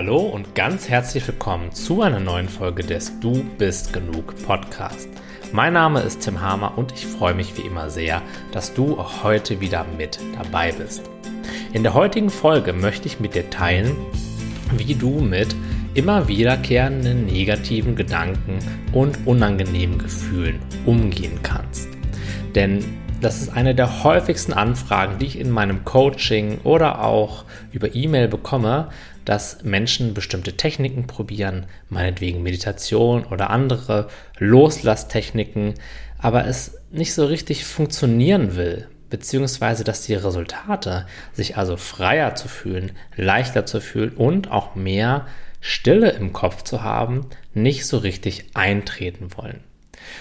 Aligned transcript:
Hallo 0.00 0.20
und 0.20 0.54
ganz 0.54 0.88
herzlich 0.88 1.26
willkommen 1.26 1.72
zu 1.72 2.02
einer 2.02 2.20
neuen 2.20 2.48
Folge 2.48 2.84
des 2.84 3.18
Du 3.18 3.42
bist 3.58 3.92
genug 3.92 4.32
Podcast. 4.46 5.08
Mein 5.50 5.72
Name 5.72 6.02
ist 6.02 6.20
Tim 6.20 6.40
Hamer 6.40 6.78
und 6.78 6.92
ich 6.92 7.04
freue 7.04 7.34
mich 7.34 7.58
wie 7.58 7.66
immer 7.66 7.90
sehr, 7.90 8.22
dass 8.52 8.72
du 8.72 8.96
auch 8.96 9.24
heute 9.24 9.60
wieder 9.60 9.84
mit 9.96 10.20
dabei 10.40 10.70
bist. 10.70 11.02
In 11.72 11.82
der 11.82 11.94
heutigen 11.94 12.30
Folge 12.30 12.72
möchte 12.72 13.08
ich 13.08 13.18
mit 13.18 13.34
dir 13.34 13.50
teilen, 13.50 13.96
wie 14.76 14.94
du 14.94 15.18
mit 15.18 15.56
immer 15.94 16.28
wiederkehrenden 16.28 17.26
negativen 17.26 17.96
Gedanken 17.96 18.60
und 18.92 19.26
unangenehmen 19.26 19.98
Gefühlen 19.98 20.60
umgehen 20.86 21.40
kannst. 21.42 21.88
Denn 22.54 22.84
das 23.20 23.42
ist 23.42 23.48
eine 23.48 23.74
der 23.74 24.04
häufigsten 24.04 24.52
Anfragen, 24.52 25.18
die 25.18 25.26
ich 25.26 25.40
in 25.40 25.50
meinem 25.50 25.84
Coaching 25.84 26.58
oder 26.62 27.02
auch 27.02 27.44
über 27.72 27.96
E-Mail 27.96 28.28
bekomme, 28.28 28.90
dass 29.28 29.62
Menschen 29.62 30.14
bestimmte 30.14 30.56
Techniken 30.56 31.06
probieren, 31.06 31.66
meinetwegen 31.90 32.42
Meditation 32.42 33.26
oder 33.26 33.50
andere 33.50 34.08
Loslasstechniken, 34.38 35.74
aber 36.16 36.46
es 36.46 36.78
nicht 36.90 37.12
so 37.12 37.26
richtig 37.26 37.66
funktionieren 37.66 38.56
will, 38.56 38.88
beziehungsweise 39.10 39.84
dass 39.84 40.06
die 40.06 40.14
Resultate, 40.14 41.06
sich 41.34 41.58
also 41.58 41.76
freier 41.76 42.36
zu 42.36 42.48
fühlen, 42.48 42.92
leichter 43.16 43.66
zu 43.66 43.82
fühlen 43.82 44.12
und 44.16 44.50
auch 44.50 44.74
mehr 44.74 45.26
Stille 45.60 46.08
im 46.12 46.32
Kopf 46.32 46.62
zu 46.62 46.82
haben, 46.82 47.26
nicht 47.52 47.84
so 47.84 47.98
richtig 47.98 48.46
eintreten 48.54 49.36
wollen. 49.36 49.60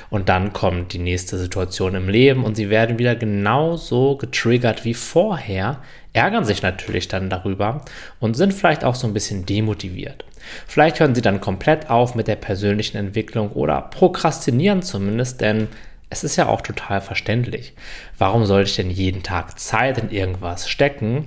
Und 0.09 0.29
dann 0.29 0.53
kommt 0.53 0.93
die 0.93 0.99
nächste 0.99 1.37
Situation 1.37 1.95
im 1.95 2.09
Leben 2.09 2.43
und 2.43 2.55
sie 2.55 2.69
werden 2.69 2.99
wieder 2.99 3.15
genauso 3.15 4.17
getriggert 4.17 4.85
wie 4.85 4.93
vorher, 4.93 5.81
ärgern 6.13 6.45
sich 6.45 6.61
natürlich 6.61 7.07
dann 7.07 7.29
darüber 7.29 7.85
und 8.19 8.35
sind 8.35 8.53
vielleicht 8.53 8.83
auch 8.83 8.95
so 8.95 9.07
ein 9.07 9.13
bisschen 9.13 9.45
demotiviert. 9.45 10.25
Vielleicht 10.65 10.99
hören 10.99 11.15
sie 11.15 11.21
dann 11.21 11.41
komplett 11.41 11.89
auf 11.89 12.15
mit 12.15 12.27
der 12.27 12.37
persönlichen 12.37 12.97
Entwicklung 12.97 13.51
oder 13.51 13.81
prokrastinieren 13.81 14.81
zumindest, 14.81 15.41
denn 15.41 15.67
es 16.09 16.23
ist 16.23 16.37
ja 16.37 16.47
auch 16.47 16.61
total 16.61 17.01
verständlich. 17.01 17.73
Warum 18.17 18.45
sollte 18.45 18.69
ich 18.69 18.75
denn 18.75 18.89
jeden 18.89 19.23
Tag 19.23 19.59
Zeit 19.59 19.97
in 19.97 20.09
irgendwas 20.09 20.69
stecken, 20.69 21.25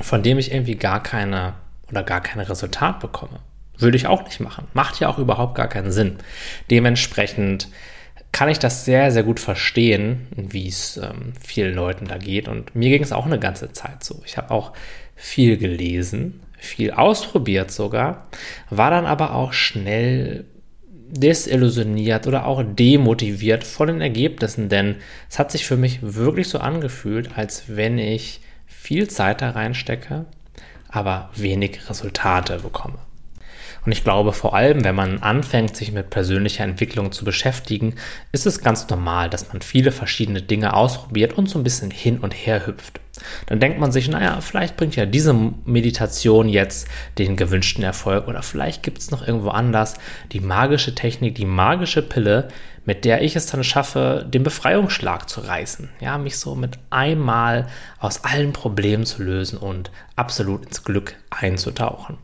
von 0.00 0.22
dem 0.22 0.38
ich 0.38 0.52
irgendwie 0.52 0.76
gar 0.76 1.02
keine 1.02 1.54
oder 1.90 2.02
gar 2.02 2.20
kein 2.20 2.40
Resultat 2.40 3.00
bekomme? 3.00 3.40
Würde 3.78 3.96
ich 3.96 4.06
auch 4.06 4.24
nicht 4.24 4.40
machen. 4.40 4.68
Macht 4.72 5.00
ja 5.00 5.08
auch 5.08 5.18
überhaupt 5.18 5.54
gar 5.54 5.68
keinen 5.68 5.92
Sinn. 5.92 6.16
Dementsprechend 6.70 7.68
kann 8.32 8.48
ich 8.48 8.58
das 8.58 8.84
sehr, 8.84 9.10
sehr 9.12 9.22
gut 9.22 9.40
verstehen, 9.40 10.26
wie 10.36 10.68
es 10.68 10.98
ähm, 10.98 11.32
vielen 11.42 11.74
Leuten 11.74 12.06
da 12.06 12.18
geht. 12.18 12.48
Und 12.48 12.74
mir 12.74 12.90
ging 12.90 13.02
es 13.02 13.12
auch 13.12 13.26
eine 13.26 13.38
ganze 13.38 13.72
Zeit 13.72 14.04
so. 14.04 14.20
Ich 14.26 14.36
habe 14.36 14.50
auch 14.50 14.72
viel 15.14 15.56
gelesen, 15.56 16.40
viel 16.58 16.90
ausprobiert 16.90 17.70
sogar, 17.70 18.28
war 18.68 18.90
dann 18.90 19.06
aber 19.06 19.34
auch 19.34 19.52
schnell 19.52 20.44
desillusioniert 21.08 22.26
oder 22.26 22.46
auch 22.46 22.62
demotiviert 22.62 23.64
von 23.64 23.88
den 23.88 24.00
Ergebnissen, 24.00 24.68
denn 24.68 24.96
es 25.30 25.38
hat 25.38 25.52
sich 25.52 25.64
für 25.64 25.76
mich 25.76 26.00
wirklich 26.02 26.48
so 26.48 26.58
angefühlt, 26.58 27.38
als 27.38 27.64
wenn 27.68 27.98
ich 27.98 28.40
viel 28.66 29.08
Zeit 29.08 29.40
da 29.40 29.50
reinstecke, 29.50 30.26
aber 30.88 31.30
wenig 31.34 31.88
Resultate 31.88 32.58
bekomme. 32.58 32.98
Und 33.86 33.92
ich 33.92 34.02
glaube, 34.02 34.32
vor 34.32 34.54
allem, 34.54 34.84
wenn 34.84 34.96
man 34.96 35.22
anfängt, 35.22 35.76
sich 35.76 35.92
mit 35.92 36.10
persönlicher 36.10 36.64
Entwicklung 36.64 37.12
zu 37.12 37.24
beschäftigen, 37.24 37.94
ist 38.32 38.44
es 38.44 38.60
ganz 38.60 38.88
normal, 38.88 39.30
dass 39.30 39.52
man 39.52 39.62
viele 39.62 39.92
verschiedene 39.92 40.42
Dinge 40.42 40.74
ausprobiert 40.74 41.38
und 41.38 41.48
so 41.48 41.58
ein 41.58 41.64
bisschen 41.64 41.92
hin 41.92 42.18
und 42.18 42.32
her 42.32 42.66
hüpft. 42.66 43.00
Dann 43.46 43.60
denkt 43.60 43.78
man 43.78 43.92
sich, 43.92 44.08
naja, 44.08 44.40
vielleicht 44.40 44.76
bringt 44.76 44.96
ja 44.96 45.06
diese 45.06 45.32
Meditation 45.32 46.48
jetzt 46.48 46.88
den 47.16 47.36
gewünschten 47.36 47.84
Erfolg 47.84 48.26
oder 48.28 48.42
vielleicht 48.42 48.82
gibt 48.82 48.98
es 48.98 49.10
noch 49.10 49.26
irgendwo 49.26 49.50
anders 49.50 49.94
die 50.32 50.40
magische 50.40 50.94
Technik, 50.94 51.36
die 51.36 51.46
magische 51.46 52.02
Pille, 52.02 52.48
mit 52.84 53.04
der 53.04 53.22
ich 53.22 53.36
es 53.36 53.46
dann 53.46 53.64
schaffe, 53.64 54.26
den 54.28 54.42
Befreiungsschlag 54.42 55.28
zu 55.28 55.40
reißen. 55.40 55.88
Ja, 56.00 56.18
mich 56.18 56.38
so 56.38 56.54
mit 56.54 56.78
einmal 56.90 57.68
aus 57.98 58.24
allen 58.24 58.52
Problemen 58.52 59.06
zu 59.06 59.22
lösen 59.22 59.58
und 59.58 59.90
absolut 60.16 60.66
ins 60.66 60.84
Glück 60.84 61.14
einzutauchen. 61.30 62.18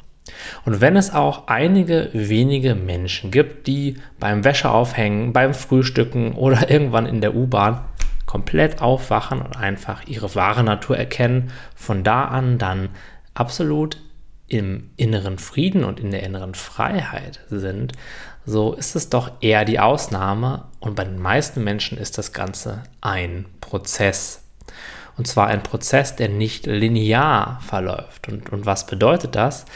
Und 0.65 0.81
wenn 0.81 0.97
es 0.97 1.13
auch 1.13 1.49
einige 1.49 2.11
wenige 2.13 2.75
Menschen 2.75 3.31
gibt, 3.31 3.67
die 3.67 3.97
beim 4.19 4.45
Wäscheaufhängen, 4.45 5.33
beim 5.33 5.55
Frühstücken 5.55 6.33
oder 6.33 6.71
irgendwann 6.71 7.07
in 7.07 7.21
der 7.21 7.35
U-Bahn 7.35 7.85
komplett 8.27 8.81
aufwachen 8.81 9.43
und 9.43 9.57
einfach 9.57 10.07
ihre 10.07 10.35
wahre 10.35 10.65
Natur 10.65 10.97
erkennen, 10.97 11.51
von 11.75 12.03
da 12.03 12.25
an 12.25 12.59
dann 12.59 12.89
absolut 13.35 13.99
im 14.49 14.91
inneren 14.97 15.39
Frieden 15.39 15.85
und 15.85 16.01
in 16.01 16.11
der 16.11 16.23
inneren 16.23 16.55
Freiheit 16.55 17.41
sind, 17.49 17.93
so 18.45 18.73
ist 18.73 18.97
es 18.97 19.09
doch 19.09 19.33
eher 19.41 19.65
die 19.65 19.81
Ausnahme 19.81 20.65
und 20.81 20.97
bei 20.97 21.05
den 21.05 21.19
meisten 21.19 21.63
Menschen 21.63 21.97
ist 21.97 22.19
das 22.19 22.33
Ganze 22.33 22.83
ein 23.01 23.47
Prozess. 23.61 24.43
Und 25.17 25.27
zwar 25.27 25.49
ein 25.49 25.63
Prozess, 25.63 26.17
der 26.17 26.29
nicht 26.29 26.67
linear 26.67 27.61
verläuft. 27.67 28.29
Und, 28.29 28.51
und 28.51 28.67
was 28.67 28.87
bedeutet 28.87 29.35
das? 29.35 29.67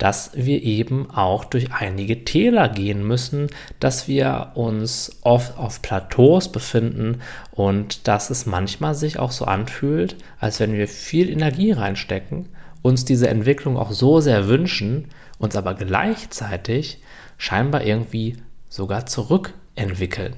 Dass 0.00 0.30
wir 0.34 0.62
eben 0.62 1.10
auch 1.10 1.44
durch 1.44 1.72
einige 1.74 2.24
Täler 2.24 2.70
gehen 2.70 3.06
müssen, 3.06 3.48
dass 3.80 4.08
wir 4.08 4.52
uns 4.54 5.18
oft 5.20 5.58
auf 5.58 5.82
Plateaus 5.82 6.50
befinden 6.50 7.20
und 7.52 8.08
dass 8.08 8.30
es 8.30 8.46
manchmal 8.46 8.94
sich 8.94 9.18
auch 9.18 9.30
so 9.30 9.44
anfühlt, 9.44 10.16
als 10.38 10.58
wenn 10.58 10.72
wir 10.72 10.88
viel 10.88 11.28
Energie 11.28 11.72
reinstecken, 11.72 12.48
uns 12.80 13.04
diese 13.04 13.28
Entwicklung 13.28 13.76
auch 13.76 13.92
so 13.92 14.20
sehr 14.20 14.48
wünschen, 14.48 15.08
uns 15.38 15.54
aber 15.54 15.74
gleichzeitig 15.74 17.02
scheinbar 17.36 17.84
irgendwie 17.84 18.38
sogar 18.70 19.04
zurückentwickeln. 19.04 20.34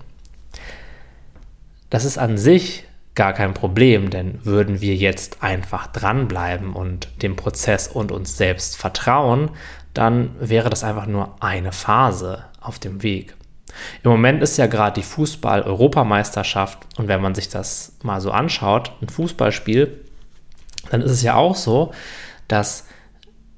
Das 1.88 2.04
ist 2.04 2.18
an 2.18 2.36
sich 2.36 2.82
gar 3.14 3.32
kein 3.32 3.54
Problem, 3.54 4.10
denn 4.10 4.40
würden 4.44 4.80
wir 4.80 4.94
jetzt 4.94 5.42
einfach 5.42 5.86
dranbleiben 5.86 6.72
und 6.72 7.08
dem 7.22 7.36
Prozess 7.36 7.88
und 7.88 8.10
uns 8.10 8.36
selbst 8.36 8.76
vertrauen, 8.76 9.50
dann 9.92 10.30
wäre 10.40 10.70
das 10.70 10.84
einfach 10.84 11.06
nur 11.06 11.36
eine 11.40 11.72
Phase 11.72 12.44
auf 12.60 12.78
dem 12.78 13.02
Weg. 13.02 13.34
Im 14.02 14.10
Moment 14.10 14.42
ist 14.42 14.56
ja 14.58 14.66
gerade 14.66 15.00
die 15.00 15.06
Fußball-Europameisterschaft 15.06 16.78
und 16.96 17.08
wenn 17.08 17.20
man 17.20 17.34
sich 17.34 17.48
das 17.48 17.96
mal 18.02 18.20
so 18.20 18.30
anschaut, 18.30 18.92
ein 19.00 19.08
Fußballspiel, 19.08 20.04
dann 20.90 21.02
ist 21.02 21.12
es 21.12 21.22
ja 21.22 21.34
auch 21.34 21.56
so, 21.56 21.92
dass 22.48 22.86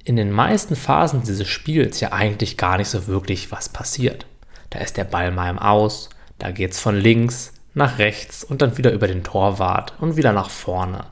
in 0.04 0.16
den 0.16 0.30
meisten 0.30 0.76
Phasen 0.76 1.22
dieses 1.22 1.48
Spiels 1.48 2.00
ja 2.00 2.12
eigentlich 2.12 2.56
gar 2.56 2.76
nicht 2.76 2.88
so 2.88 3.06
wirklich 3.06 3.50
was 3.50 3.68
passiert. 3.68 4.26
Da 4.70 4.80
ist 4.80 4.96
der 4.96 5.04
Ball 5.04 5.30
mal 5.30 5.50
im 5.50 5.58
Aus, 5.58 6.10
da 6.38 6.50
geht 6.50 6.72
es 6.72 6.80
von 6.80 6.96
links 6.96 7.53
nach 7.74 7.98
rechts 7.98 8.44
und 8.44 8.62
dann 8.62 8.78
wieder 8.78 8.92
über 8.92 9.06
den 9.06 9.24
Torwart 9.24 9.94
und 10.00 10.16
wieder 10.16 10.32
nach 10.32 10.50
vorne. 10.50 11.06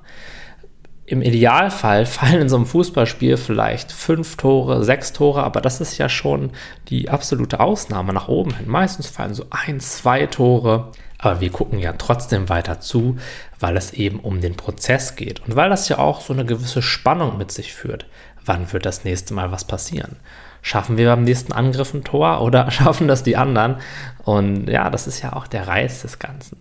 Im 1.04 1.20
Idealfall 1.20 2.06
fallen 2.06 2.42
in 2.42 2.48
so 2.48 2.56
einem 2.56 2.66
Fußballspiel 2.66 3.36
vielleicht 3.36 3.92
fünf 3.92 4.36
Tore, 4.36 4.84
sechs 4.84 5.12
Tore, 5.12 5.42
aber 5.42 5.60
das 5.60 5.80
ist 5.80 5.98
ja 5.98 6.08
schon 6.08 6.52
die 6.88 7.10
absolute 7.10 7.60
Ausnahme 7.60 8.12
nach 8.12 8.28
oben 8.28 8.54
hin. 8.54 8.68
Meistens 8.68 9.08
fallen 9.08 9.34
so 9.34 9.46
ein, 9.50 9.80
zwei 9.80 10.26
Tore, 10.26 10.92
aber 11.18 11.40
wir 11.40 11.50
gucken 11.50 11.78
ja 11.78 11.92
trotzdem 11.92 12.48
weiter 12.48 12.80
zu, 12.80 13.18
weil 13.60 13.76
es 13.76 13.92
eben 13.92 14.20
um 14.20 14.40
den 14.40 14.56
Prozess 14.56 15.16
geht 15.16 15.40
und 15.40 15.56
weil 15.56 15.70
das 15.70 15.88
ja 15.88 15.98
auch 15.98 16.20
so 16.20 16.32
eine 16.32 16.44
gewisse 16.44 16.82
Spannung 16.82 17.36
mit 17.36 17.52
sich 17.52 17.74
führt. 17.74 18.06
Wann 18.44 18.72
wird 18.72 18.86
das 18.86 19.04
nächste 19.04 19.34
Mal 19.34 19.52
was 19.52 19.66
passieren? 19.66 20.16
Schaffen 20.62 20.96
wir 20.96 21.08
beim 21.08 21.24
nächsten 21.24 21.52
Angriff 21.52 21.92
ein 21.92 22.04
Tor 22.04 22.40
oder 22.40 22.70
schaffen 22.70 23.08
das 23.08 23.22
die 23.22 23.36
anderen? 23.36 23.76
Und 24.24 24.68
ja, 24.68 24.88
das 24.88 25.06
ist 25.06 25.20
ja 25.20 25.34
auch 25.34 25.46
der 25.46 25.68
Reiz 25.68 26.02
des 26.02 26.18
Ganzen. 26.18 26.56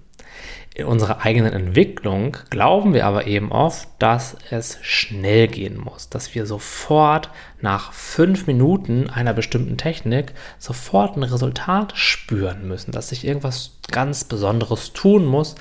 In 0.74 0.86
unserer 0.86 1.26
eigenen 1.26 1.52
Entwicklung 1.52 2.38
glauben 2.50 2.94
wir 2.94 3.06
aber 3.06 3.28
eben 3.28 3.52
oft, 3.52 3.90
dass 4.00 4.38
es 4.52 4.80
schnell 4.82 5.50
gehen 5.50 5.78
muss, 5.78 6.08
dass 6.08 6.34
wir 6.34 6.46
sofort 6.46 7.30
nach 7.60 7.92
fünf 7.92 8.48
Minuten 8.48 9.10
einer 9.10 9.34
bestimmten 9.34 9.78
Technik 9.78 10.34
sofort 10.60 11.18
ein 11.18 11.24
Resultat 11.24 11.92
spüren 11.98 12.70
müssen, 12.70 12.94
dass 12.94 13.10
sich 13.10 13.28
irgendwas 13.28 13.80
ganz 13.92 14.24
Besonderes 14.24 14.94
tun 14.94 15.26
muss 15.26 15.56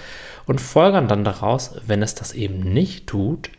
und 0.47 0.61
folgern 0.61 1.09
dann 1.09 1.25
daraus, 1.25 1.75
wenn 1.87 2.03
es 2.03 2.15
das 2.15 2.32
eben 2.32 2.73
nicht 2.73 3.09
tut, 3.09 3.50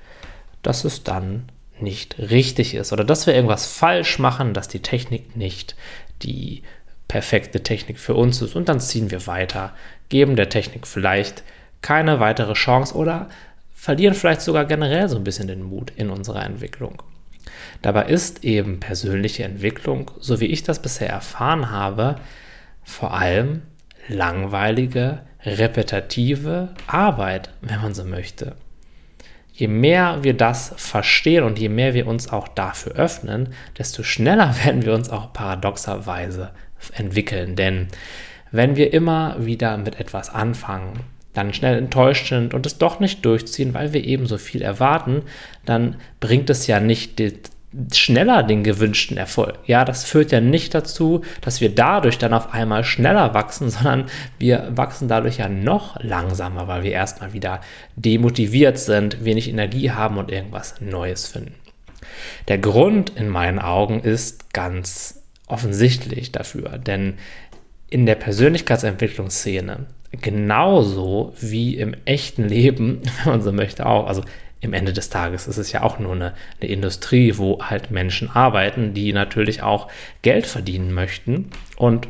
dass 0.61 0.85
es 0.85 1.03
dann 1.03 1.49
nicht 1.81 2.17
richtig 2.19 2.75
ist 2.75 2.93
oder 2.93 3.03
dass 3.03 3.27
wir 3.27 3.35
irgendwas 3.35 3.65
falsch 3.65 4.19
machen, 4.19 4.53
dass 4.53 4.67
die 4.67 4.81
Technik 4.81 5.35
nicht 5.35 5.75
die 6.21 6.63
perfekte 7.07 7.61
Technik 7.61 7.99
für 7.99 8.15
uns 8.15 8.41
ist 8.41 8.55
und 8.55 8.69
dann 8.69 8.79
ziehen 8.79 9.11
wir 9.11 9.27
weiter, 9.27 9.73
geben 10.09 10.35
der 10.35 10.49
Technik 10.49 10.87
vielleicht 10.87 11.43
keine 11.81 12.19
weitere 12.19 12.53
Chance 12.53 12.95
oder 12.95 13.29
verlieren 13.73 14.13
vielleicht 14.13 14.41
sogar 14.41 14.65
generell 14.65 15.09
so 15.09 15.17
ein 15.17 15.23
bisschen 15.23 15.47
den 15.47 15.63
Mut 15.63 15.91
in 15.95 16.09
unserer 16.09 16.45
Entwicklung. 16.45 17.01
Dabei 17.81 18.05
ist 18.05 18.43
eben 18.43 18.79
persönliche 18.79 19.43
Entwicklung, 19.43 20.11
so 20.19 20.39
wie 20.39 20.45
ich 20.45 20.63
das 20.63 20.81
bisher 20.81 21.09
erfahren 21.09 21.71
habe, 21.71 22.15
vor 22.83 23.13
allem 23.13 23.63
langweilige, 24.07 25.21
repetitive 25.43 26.69
Arbeit, 26.87 27.49
wenn 27.61 27.81
man 27.81 27.93
so 27.93 28.03
möchte. 28.03 28.55
Je 29.61 29.67
mehr 29.67 30.23
wir 30.23 30.33
das 30.33 30.73
verstehen 30.75 31.43
und 31.43 31.59
je 31.59 31.69
mehr 31.69 31.93
wir 31.93 32.07
uns 32.07 32.27
auch 32.27 32.47
dafür 32.47 32.93
öffnen, 32.93 33.49
desto 33.77 34.01
schneller 34.01 34.55
werden 34.65 34.83
wir 34.83 34.95
uns 34.95 35.11
auch 35.11 35.33
paradoxerweise 35.33 36.49
entwickeln. 36.93 37.55
Denn 37.55 37.87
wenn 38.49 38.75
wir 38.75 38.91
immer 38.91 39.35
wieder 39.37 39.77
mit 39.77 39.99
etwas 39.99 40.31
anfangen, 40.31 41.01
dann 41.33 41.53
schnell 41.53 41.77
enttäuscht 41.77 42.29
sind 42.29 42.55
und 42.55 42.65
es 42.65 42.79
doch 42.79 42.99
nicht 42.99 43.23
durchziehen, 43.23 43.75
weil 43.75 43.93
wir 43.93 44.03
eben 44.03 44.25
so 44.25 44.39
viel 44.39 44.63
erwarten, 44.63 45.21
dann 45.63 45.97
bringt 46.19 46.49
es 46.49 46.65
ja 46.65 46.79
nicht 46.79 47.19
schneller 47.93 48.43
den 48.43 48.63
gewünschten 48.63 49.17
Erfolg. 49.17 49.59
Ja, 49.65 49.85
das 49.85 50.03
führt 50.03 50.31
ja 50.31 50.41
nicht 50.41 50.73
dazu, 50.73 51.21
dass 51.39 51.61
wir 51.61 51.73
dadurch 51.73 52.17
dann 52.17 52.33
auf 52.33 52.53
einmal 52.53 52.83
schneller 52.83 53.33
wachsen, 53.33 53.69
sondern 53.71 54.05
wir 54.39 54.71
wachsen 54.75 55.07
dadurch 55.07 55.37
ja 55.37 55.49
noch 55.49 55.97
langsamer, 56.01 56.67
weil 56.67 56.83
wir 56.83 56.91
erstmal 56.91 57.33
wieder 57.33 57.61
demotiviert 57.95 58.77
sind, 58.77 59.23
wenig 59.23 59.49
Energie 59.49 59.91
haben 59.91 60.17
und 60.17 60.31
irgendwas 60.31 60.81
Neues 60.81 61.27
finden. 61.27 61.55
Der 62.47 62.57
Grund 62.57 63.11
in 63.11 63.29
meinen 63.29 63.59
Augen 63.59 64.01
ist 64.01 64.53
ganz 64.53 65.23
offensichtlich 65.47 66.31
dafür, 66.31 66.77
denn 66.77 67.15
in 67.89 68.05
der 68.05 68.15
Persönlichkeitsentwicklungsszene 68.15 69.85
genauso 70.19 71.33
wie 71.39 71.77
im 71.77 71.95
echten 72.05 72.47
Leben, 72.47 73.01
wenn 73.23 73.33
man 73.33 73.41
so 73.41 73.51
möchte, 73.51 73.85
auch. 73.85 74.07
Also 74.07 74.23
im 74.61 74.73
Ende 74.73 74.93
des 74.93 75.09
Tages 75.09 75.47
ist 75.47 75.57
es 75.57 75.71
ja 75.71 75.81
auch 75.81 75.99
nur 75.99 76.13
eine, 76.13 76.33
eine, 76.59 76.71
Industrie, 76.71 77.37
wo 77.37 77.61
halt 77.63 77.91
Menschen 77.91 78.29
arbeiten, 78.29 78.93
die 78.93 79.11
natürlich 79.11 79.61
auch 79.61 79.89
Geld 80.21 80.45
verdienen 80.45 80.93
möchten. 80.93 81.49
Und 81.75 82.07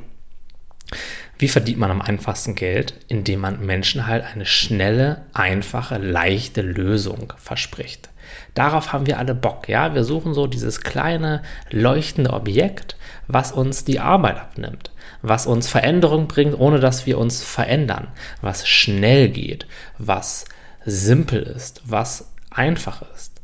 wie 1.38 1.48
verdient 1.48 1.80
man 1.80 1.90
am 1.90 2.02
einfachsten 2.02 2.56
Geld? 2.56 2.94
Indem 3.08 3.40
man 3.40 3.66
Menschen 3.66 4.06
halt 4.06 4.26
eine 4.26 4.46
schnelle, 4.46 5.24
einfache, 5.34 5.98
leichte 5.98 6.62
Lösung 6.62 7.34
verspricht. 7.38 8.10
Darauf 8.54 8.94
haben 8.94 9.08
wir 9.08 9.18
alle 9.18 9.34
Bock, 9.34 9.68
ja. 9.68 9.96
Wir 9.96 10.04
suchen 10.04 10.34
so 10.34 10.46
dieses 10.46 10.82
kleine, 10.82 11.42
leuchtende 11.70 12.32
Objekt, 12.32 12.96
was 13.28 13.52
uns 13.52 13.86
die 13.86 14.00
Arbeit 14.00 14.38
abnimmt 14.38 14.92
was 15.22 15.46
uns 15.46 15.68
Veränderung 15.68 16.28
bringt, 16.28 16.60
ohne 16.60 16.80
dass 16.80 17.06
wir 17.06 17.18
uns 17.18 17.44
verändern, 17.44 18.08
was 18.42 18.68
schnell 18.68 19.30
geht, 19.30 19.68
was 19.98 20.46
simpel 20.86 21.44
ist, 21.44 21.82
was 21.86 22.31
einfach 22.52 23.02
ist 23.16 23.42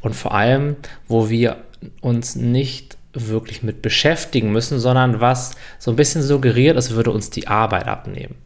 und 0.00 0.14
vor 0.14 0.34
allem, 0.34 0.76
wo 1.08 1.28
wir 1.28 1.56
uns 2.00 2.36
nicht 2.36 2.96
wirklich 3.12 3.62
mit 3.62 3.82
beschäftigen 3.82 4.52
müssen, 4.52 4.78
sondern 4.78 5.20
was 5.20 5.56
so 5.78 5.90
ein 5.90 5.96
bisschen 5.96 6.22
suggeriert, 6.22 6.76
es 6.76 6.92
würde 6.92 7.10
uns 7.10 7.30
die 7.30 7.48
Arbeit 7.48 7.88
abnehmen. 7.88 8.36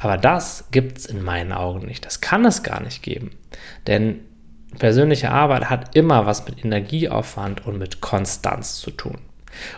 Aber 0.00 0.16
das 0.16 0.64
gibt 0.70 0.98
es 0.98 1.06
in 1.06 1.22
meinen 1.22 1.52
Augen 1.52 1.86
nicht. 1.86 2.06
Das 2.06 2.22
kann 2.22 2.46
es 2.46 2.62
gar 2.62 2.82
nicht 2.82 3.02
geben. 3.02 3.32
Denn 3.86 4.20
persönliche 4.78 5.30
Arbeit 5.30 5.68
hat 5.68 5.94
immer 5.94 6.24
was 6.24 6.46
mit 6.46 6.64
Energieaufwand 6.64 7.66
und 7.66 7.78
mit 7.78 8.00
Konstanz 8.00 8.80
zu 8.80 8.90
tun. 8.90 9.18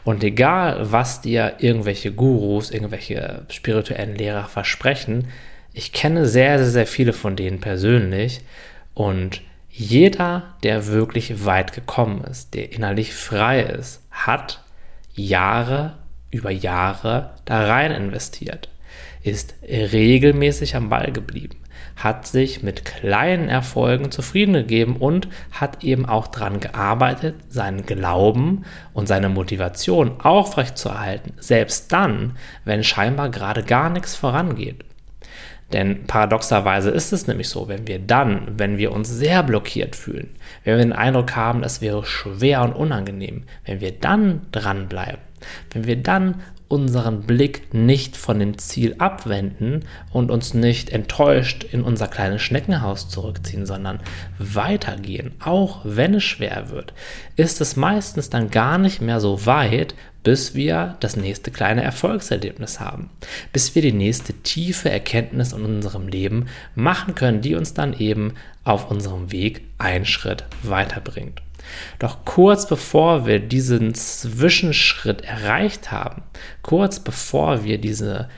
Und 0.04 0.22
egal, 0.22 0.92
was 0.92 1.22
dir 1.22 1.54
irgendwelche 1.58 2.12
Gurus, 2.12 2.70
irgendwelche 2.70 3.46
spirituellen 3.48 4.14
Lehrer 4.14 4.44
versprechen, 4.44 5.28
ich 5.72 5.92
kenne 5.92 6.26
sehr, 6.26 6.58
sehr, 6.58 6.70
sehr 6.70 6.86
viele 6.86 7.14
von 7.14 7.34
denen 7.34 7.60
persönlich 7.60 8.42
und 8.94 9.40
jeder, 9.72 10.54
der 10.62 10.86
wirklich 10.86 11.44
weit 11.44 11.72
gekommen 11.72 12.22
ist, 12.24 12.54
der 12.54 12.72
innerlich 12.72 13.14
frei 13.14 13.62
ist, 13.62 14.02
hat 14.10 14.62
Jahre 15.14 15.98
über 16.30 16.50
Jahre 16.50 17.30
da 17.44 17.66
rein 17.66 17.90
investiert, 17.90 18.68
ist 19.22 19.54
regelmäßig 19.62 20.76
am 20.76 20.88
Ball 20.88 21.10
geblieben 21.12 21.62
hat 21.96 22.26
sich 22.26 22.62
mit 22.62 22.84
kleinen 22.84 23.48
Erfolgen 23.48 24.10
zufrieden 24.10 24.54
gegeben 24.54 24.96
und 24.96 25.28
hat 25.52 25.84
eben 25.84 26.06
auch 26.06 26.26
daran 26.26 26.60
gearbeitet, 26.60 27.36
seinen 27.48 27.86
Glauben 27.86 28.64
und 28.92 29.06
seine 29.06 29.28
Motivation 29.28 30.20
aufrechtzuerhalten, 30.20 31.34
selbst 31.38 31.92
dann, 31.92 32.36
wenn 32.64 32.84
scheinbar 32.84 33.28
gerade 33.30 33.62
gar 33.62 33.90
nichts 33.90 34.16
vorangeht. 34.16 34.84
Denn 35.72 36.06
paradoxerweise 36.06 36.90
ist 36.90 37.12
es 37.12 37.26
nämlich 37.26 37.48
so, 37.48 37.68
wenn 37.68 37.86
wir 37.86 37.98
dann, 37.98 38.58
wenn 38.58 38.78
wir 38.78 38.92
uns 38.92 39.08
sehr 39.08 39.42
blockiert 39.42 39.96
fühlen, 39.96 40.30
wenn 40.64 40.76
wir 40.76 40.84
den 40.84 40.92
Eindruck 40.92 41.34
haben, 41.34 41.62
es 41.62 41.80
wäre 41.80 42.04
schwer 42.04 42.62
und 42.62 42.74
unangenehm, 42.74 43.44
wenn 43.64 43.80
wir 43.80 43.92
dann 43.92 44.42
dranbleiben, 44.52 45.20
wenn 45.72 45.86
wir 45.86 45.96
dann 45.96 46.42
unseren 46.72 47.24
Blick 47.24 47.74
nicht 47.74 48.16
von 48.16 48.38
dem 48.38 48.56
Ziel 48.56 48.94
abwenden 48.96 49.84
und 50.10 50.30
uns 50.30 50.54
nicht 50.54 50.88
enttäuscht 50.88 51.64
in 51.64 51.82
unser 51.82 52.08
kleines 52.08 52.40
Schneckenhaus 52.40 53.10
zurückziehen, 53.10 53.66
sondern 53.66 54.00
weitergehen, 54.38 55.32
auch 55.38 55.80
wenn 55.84 56.14
es 56.14 56.24
schwer 56.24 56.70
wird, 56.70 56.94
ist 57.36 57.60
es 57.60 57.76
meistens 57.76 58.30
dann 58.30 58.50
gar 58.50 58.78
nicht 58.78 59.02
mehr 59.02 59.20
so 59.20 59.44
weit, 59.44 59.94
bis 60.22 60.54
wir 60.54 60.96
das 61.00 61.16
nächste 61.16 61.50
kleine 61.50 61.82
Erfolgserlebnis 61.82 62.80
haben, 62.80 63.10
bis 63.52 63.74
wir 63.74 63.82
die 63.82 63.92
nächste 63.92 64.32
tiefe 64.32 64.90
Erkenntnis 64.90 65.52
in 65.52 65.64
unserem 65.64 66.08
Leben 66.08 66.46
machen 66.74 67.14
können, 67.14 67.40
die 67.40 67.54
uns 67.54 67.74
dann 67.74 67.92
eben 67.98 68.34
auf 68.64 68.90
unserem 68.90 69.32
Weg 69.32 69.62
einen 69.78 70.04
Schritt 70.04 70.44
weiterbringt. 70.62 71.42
Doch 71.98 72.24
kurz 72.24 72.66
bevor 72.66 73.26
wir 73.26 73.40
diesen 73.40 73.94
Zwischenschritt 73.94 75.22
erreicht 75.22 75.90
haben, 75.90 76.22
kurz 76.62 77.00
bevor 77.00 77.64
wir 77.64 77.78
diese 77.78 78.28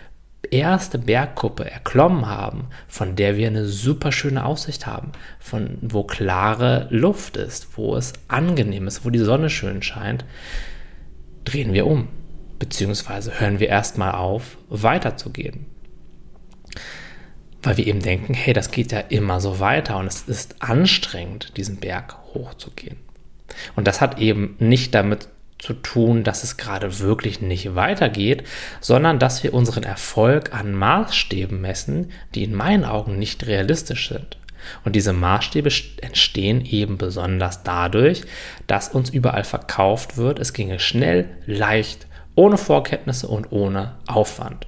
erste 0.50 0.98
Bergkuppe 0.98 1.70
erklommen 1.70 2.26
haben, 2.26 2.69
von 2.86 3.16
der 3.16 3.36
wir 3.36 3.48
eine 3.48 3.66
super 3.66 4.12
schöne 4.12 4.44
Aussicht 4.44 4.86
haben, 4.86 5.12
von 5.40 5.78
wo 5.81 6.04
klare 6.04 6.86
Luft 6.90 7.36
ist, 7.36 7.76
wo 7.76 7.96
es 7.96 8.12
angenehm 8.28 8.86
ist, 8.86 9.04
wo 9.04 9.10
die 9.10 9.19
Sonne 9.19 9.50
schön 9.50 9.82
scheint, 9.82 10.25
drehen 11.44 11.73
wir 11.73 11.87
um, 11.87 12.08
beziehungsweise 12.58 13.41
hören 13.41 13.61
wir 13.61 13.69
erstmal 13.69 14.12
auf, 14.12 14.56
weiterzugehen. 14.69 15.67
Weil 17.62 17.76
wir 17.76 17.87
eben 17.87 18.00
denken, 18.00 18.35
hey, 18.35 18.52
das 18.52 18.70
geht 18.70 18.93
ja 18.93 19.00
immer 19.00 19.41
so 19.41 19.61
weiter 19.61 19.99
und 19.99 20.06
es 20.06 20.23
ist 20.23 20.62
anstrengend, 20.62 21.56
diesen 21.56 21.76
Berg 21.76 22.17
hochzugehen. 22.35 22.96
Und 23.76 23.87
das 23.87 24.00
hat 24.00 24.19
eben 24.19 24.56
nicht 24.58 24.94
damit 24.94 25.29
zu 25.58 25.73
tun, 25.73 26.25
dass 26.25 26.44
es 26.44 26.58
gerade 26.58 26.99
wirklich 26.99 27.41
nicht 27.41 27.75
weitergeht, 27.75 28.44
sondern 28.81 29.19
dass 29.19 29.43
wir 29.43 29.55
unseren 29.55 29.82
Erfolg 29.82 30.52
an 30.52 30.75
Maßstäben 30.75 31.58
messen, 31.58 32.11
die 32.35 32.44
in 32.44 32.55
meinen 32.55 32.85
Augen 32.85 33.19
nicht 33.19 33.46
realistisch 33.46 34.08
sind. 34.08 34.37
Und 34.84 34.94
diese 34.96 35.12
Maßstäbe 35.12 35.70
entstehen 36.00 36.64
eben 36.64 36.99
besonders 36.99 37.62
dadurch, 37.62 38.22
dass 38.66 38.88
uns 38.88 39.11
überall 39.11 39.44
verkauft 39.44 40.16
wird, 40.16 40.38
es 40.38 40.53
ginge 40.53 40.79
schnell, 40.79 41.29
leicht, 41.46 42.06
ohne 42.34 42.58
Vorkenntnisse 42.58 43.29
und 43.29 43.53
ohne 43.53 43.96
Aufwand. 44.06 44.67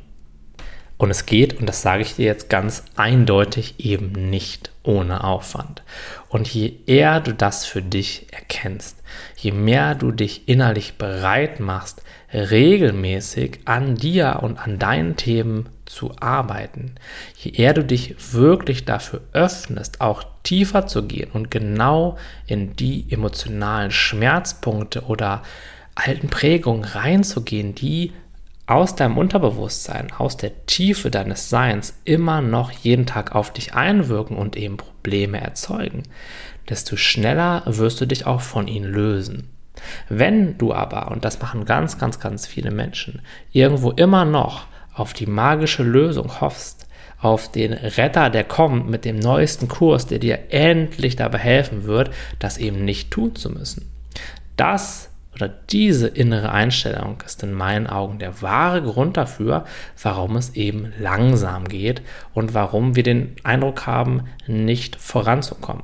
Und 0.98 1.10
es 1.10 1.26
geht, 1.26 1.60
und 1.60 1.66
das 1.66 1.82
sage 1.82 2.02
ich 2.02 2.14
dir 2.14 2.24
jetzt 2.24 2.48
ganz 2.48 2.84
eindeutig, 2.96 3.74
eben 3.78 4.30
nicht 4.30 4.70
ohne 4.82 5.24
Aufwand. 5.24 5.82
Und 6.28 6.48
je 6.48 6.72
eher 6.86 7.20
du 7.20 7.34
das 7.34 7.66
für 7.66 7.82
dich 7.82 8.32
erkennst, 8.32 9.02
je 9.36 9.52
mehr 9.52 9.94
du 9.94 10.10
dich 10.10 10.48
innerlich 10.48 10.94
bereit 10.94 11.60
machst, 11.60 12.02
regelmäßig 12.32 13.60
an 13.66 13.96
dir 13.96 14.38
und 14.42 14.58
an 14.58 14.78
deinen 14.78 15.16
Themen 15.16 15.68
zu 15.86 16.12
arbeiten, 16.20 16.94
je 17.36 17.52
eher 17.52 17.74
du 17.74 17.84
dich 17.84 18.14
wirklich 18.32 18.84
dafür 18.84 19.22
öffnest, 19.32 20.00
auch 20.00 20.24
tiefer 20.42 20.86
zu 20.86 21.04
gehen 21.06 21.30
und 21.32 21.50
genau 21.50 22.18
in 22.46 22.76
die 22.76 23.06
emotionalen 23.10 23.90
Schmerzpunkte 23.90 25.02
oder 25.04 25.42
alten 25.94 26.28
Prägungen 26.28 26.84
reinzugehen, 26.84 27.74
die 27.74 28.12
aus 28.66 28.96
deinem 28.96 29.16
Unterbewusstsein, 29.16 30.12
aus 30.18 30.36
der 30.36 30.66
Tiefe 30.66 31.10
deines 31.10 31.48
Seins 31.48 31.94
immer 32.04 32.42
noch 32.42 32.72
jeden 32.72 33.06
Tag 33.06 33.34
auf 33.34 33.52
dich 33.52 33.74
einwirken 33.74 34.36
und 34.36 34.56
eben 34.56 34.76
Probleme 34.76 35.40
erzeugen, 35.40 36.02
desto 36.68 36.96
schneller 36.96 37.62
wirst 37.66 38.00
du 38.00 38.06
dich 38.06 38.26
auch 38.26 38.40
von 38.40 38.66
ihnen 38.66 38.90
lösen. 38.90 39.50
Wenn 40.08 40.58
du 40.58 40.72
aber, 40.72 41.10
und 41.12 41.24
das 41.24 41.40
machen 41.40 41.64
ganz, 41.64 41.98
ganz, 41.98 42.18
ganz 42.18 42.46
viele 42.46 42.70
Menschen, 42.70 43.22
irgendwo 43.52 43.92
immer 43.92 44.24
noch 44.24 44.66
auf 44.96 45.12
die 45.12 45.26
magische 45.26 45.82
Lösung 45.82 46.40
hoffst, 46.40 46.86
auf 47.20 47.50
den 47.50 47.72
Retter, 47.72 48.30
der 48.30 48.44
kommt 48.44 48.88
mit 48.88 49.04
dem 49.04 49.18
neuesten 49.18 49.68
Kurs, 49.68 50.06
der 50.06 50.18
dir 50.18 50.38
endlich 50.50 51.16
dabei 51.16 51.38
helfen 51.38 51.84
wird, 51.84 52.10
das 52.38 52.58
eben 52.58 52.84
nicht 52.84 53.10
tun 53.10 53.34
zu 53.36 53.50
müssen. 53.50 53.90
Das 54.56 55.10
oder 55.34 55.48
diese 55.48 56.08
innere 56.08 56.50
Einstellung 56.50 57.18
ist 57.26 57.42
in 57.42 57.52
meinen 57.52 57.86
Augen 57.86 58.18
der 58.18 58.40
wahre 58.40 58.82
Grund 58.82 59.18
dafür, 59.18 59.66
warum 60.02 60.36
es 60.36 60.54
eben 60.54 60.94
langsam 60.98 61.68
geht 61.68 62.00
und 62.32 62.54
warum 62.54 62.96
wir 62.96 63.02
den 63.02 63.36
Eindruck 63.42 63.86
haben, 63.86 64.24
nicht 64.46 64.96
voranzukommen. 64.96 65.82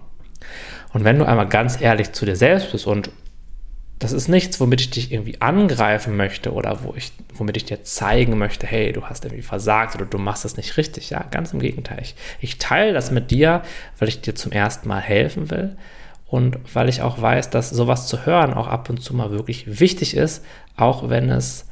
Und 0.95 1.05
wenn 1.05 1.19
du 1.19 1.27
einmal 1.27 1.49
ganz 1.49 1.81
ehrlich 1.81 2.13
zu 2.13 2.25
dir 2.25 2.37
selbst 2.37 2.73
bist 2.73 2.87
und 2.87 3.11
das 4.03 4.13
ist 4.13 4.29
nichts, 4.29 4.59
womit 4.59 4.81
ich 4.81 4.91
dich 4.91 5.13
irgendwie 5.13 5.41
angreifen 5.41 6.17
möchte 6.17 6.53
oder 6.53 6.83
wo 6.83 6.95
ich, 6.97 7.13
womit 7.35 7.57
ich 7.57 7.65
dir 7.65 7.85
zeigen 7.85 8.37
möchte, 8.37 8.67
hey, 8.67 8.93
du 8.93 9.05
hast 9.05 9.25
irgendwie 9.25 9.43
versagt 9.43 9.95
oder 9.95 10.05
du 10.05 10.19
machst 10.19 10.45
es 10.45 10.57
nicht 10.57 10.77
richtig. 10.77 11.11
Ja, 11.11 11.25
ganz 11.31 11.53
im 11.53 11.61
Gegenteil. 11.61 12.01
Ich, 12.03 12.17
ich 12.41 12.59
teile 12.59 12.93
das 12.93 13.13
mit 13.13 13.31
dir, 13.31 13.63
weil 13.99 14.09
ich 14.09 14.21
dir 14.21 14.35
zum 14.35 14.51
ersten 14.51 14.89
Mal 14.89 15.01
helfen 15.01 15.51
will 15.51 15.77
und 16.27 16.59
weil 16.75 16.89
ich 16.89 17.03
auch 17.03 17.23
weiß, 17.23 17.51
dass 17.51 17.71
sowas 17.71 18.09
zu 18.09 18.27
hören 18.27 18.55
auch 18.55 18.67
ab 18.67 18.91
und 18.91 19.03
zu 19.03 19.15
mal 19.15 19.31
wirklich 19.31 19.79
wichtig 19.79 20.17
ist, 20.17 20.45
auch 20.77 21.09
wenn 21.09 21.31
es 21.31 21.69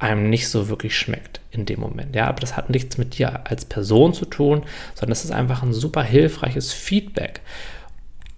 einem 0.00 0.28
nicht 0.28 0.48
so 0.48 0.68
wirklich 0.68 0.96
schmeckt 0.96 1.40
in 1.52 1.66
dem 1.66 1.78
Moment. 1.78 2.16
Ja, 2.16 2.26
aber 2.26 2.40
das 2.40 2.56
hat 2.56 2.70
nichts 2.70 2.98
mit 2.98 3.18
dir 3.18 3.46
als 3.46 3.64
Person 3.64 4.12
zu 4.12 4.24
tun, 4.24 4.62
sondern 4.94 5.12
es 5.12 5.24
ist 5.24 5.30
einfach 5.30 5.62
ein 5.62 5.72
super 5.72 6.02
hilfreiches 6.02 6.72
Feedback. 6.72 7.42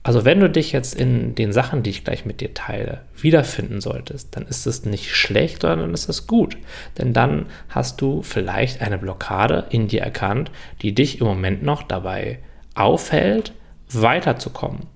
Also 0.04 0.24
wenn 0.24 0.40
du 0.40 0.50
dich 0.50 0.72
jetzt 0.72 0.94
in 0.94 1.36
den 1.36 1.52
Sachen, 1.52 1.84
die 1.84 1.90
ich 1.90 2.04
gleich 2.04 2.26
mit 2.26 2.40
dir 2.40 2.54
teile, 2.54 3.02
wiederfinden 3.16 3.80
solltest, 3.80 4.34
dann 4.36 4.46
ist 4.46 4.66
es 4.66 4.84
nicht 4.84 5.14
schlecht, 5.14 5.62
sondern 5.62 5.80
dann 5.80 5.94
ist 5.94 6.08
es 6.08 6.26
gut. 6.26 6.56
Denn 6.98 7.12
dann 7.12 7.46
hast 7.68 8.00
du 8.00 8.22
vielleicht 8.22 8.82
eine 8.82 8.98
Blockade 8.98 9.66
in 9.70 9.86
dir 9.86 10.02
erkannt, 10.02 10.50
die 10.82 10.92
dich 10.92 11.20
im 11.20 11.26
Moment 11.28 11.62
noch 11.62 11.84
dabei 11.84 12.40
aufhält, 12.74 13.52
weiterzukommen, 13.92 14.86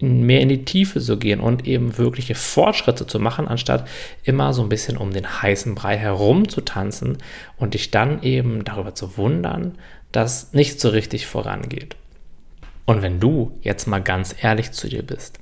mehr 0.00 0.40
in 0.40 0.50
die 0.50 0.66
Tiefe 0.66 1.00
zu 1.00 1.16
gehen 1.16 1.40
und 1.40 1.66
eben 1.66 1.96
wirkliche 1.96 2.34
Fortschritte 2.34 3.06
zu 3.06 3.18
machen, 3.18 3.48
anstatt 3.48 3.88
immer 4.24 4.52
so 4.52 4.62
ein 4.62 4.68
bisschen 4.68 4.98
um 4.98 5.12
den 5.12 5.42
heißen 5.42 5.74
Brei 5.74 5.96
herum 5.96 6.50
zu 6.50 6.60
tanzen 6.60 7.16
und 7.56 7.72
dich 7.72 7.90
dann 7.90 8.22
eben 8.22 8.64
darüber 8.64 8.94
zu 8.94 9.16
wundern, 9.16 9.78
dass 10.12 10.52
nicht 10.52 10.80
so 10.80 10.90
richtig 10.90 11.26
vorangeht. 11.26 11.96
Und 12.86 13.02
wenn 13.02 13.20
du 13.20 13.58
jetzt 13.62 13.86
mal 13.86 14.02
ganz 14.02 14.34
ehrlich 14.40 14.72
zu 14.72 14.88
dir 14.88 15.02
bist, 15.02 15.38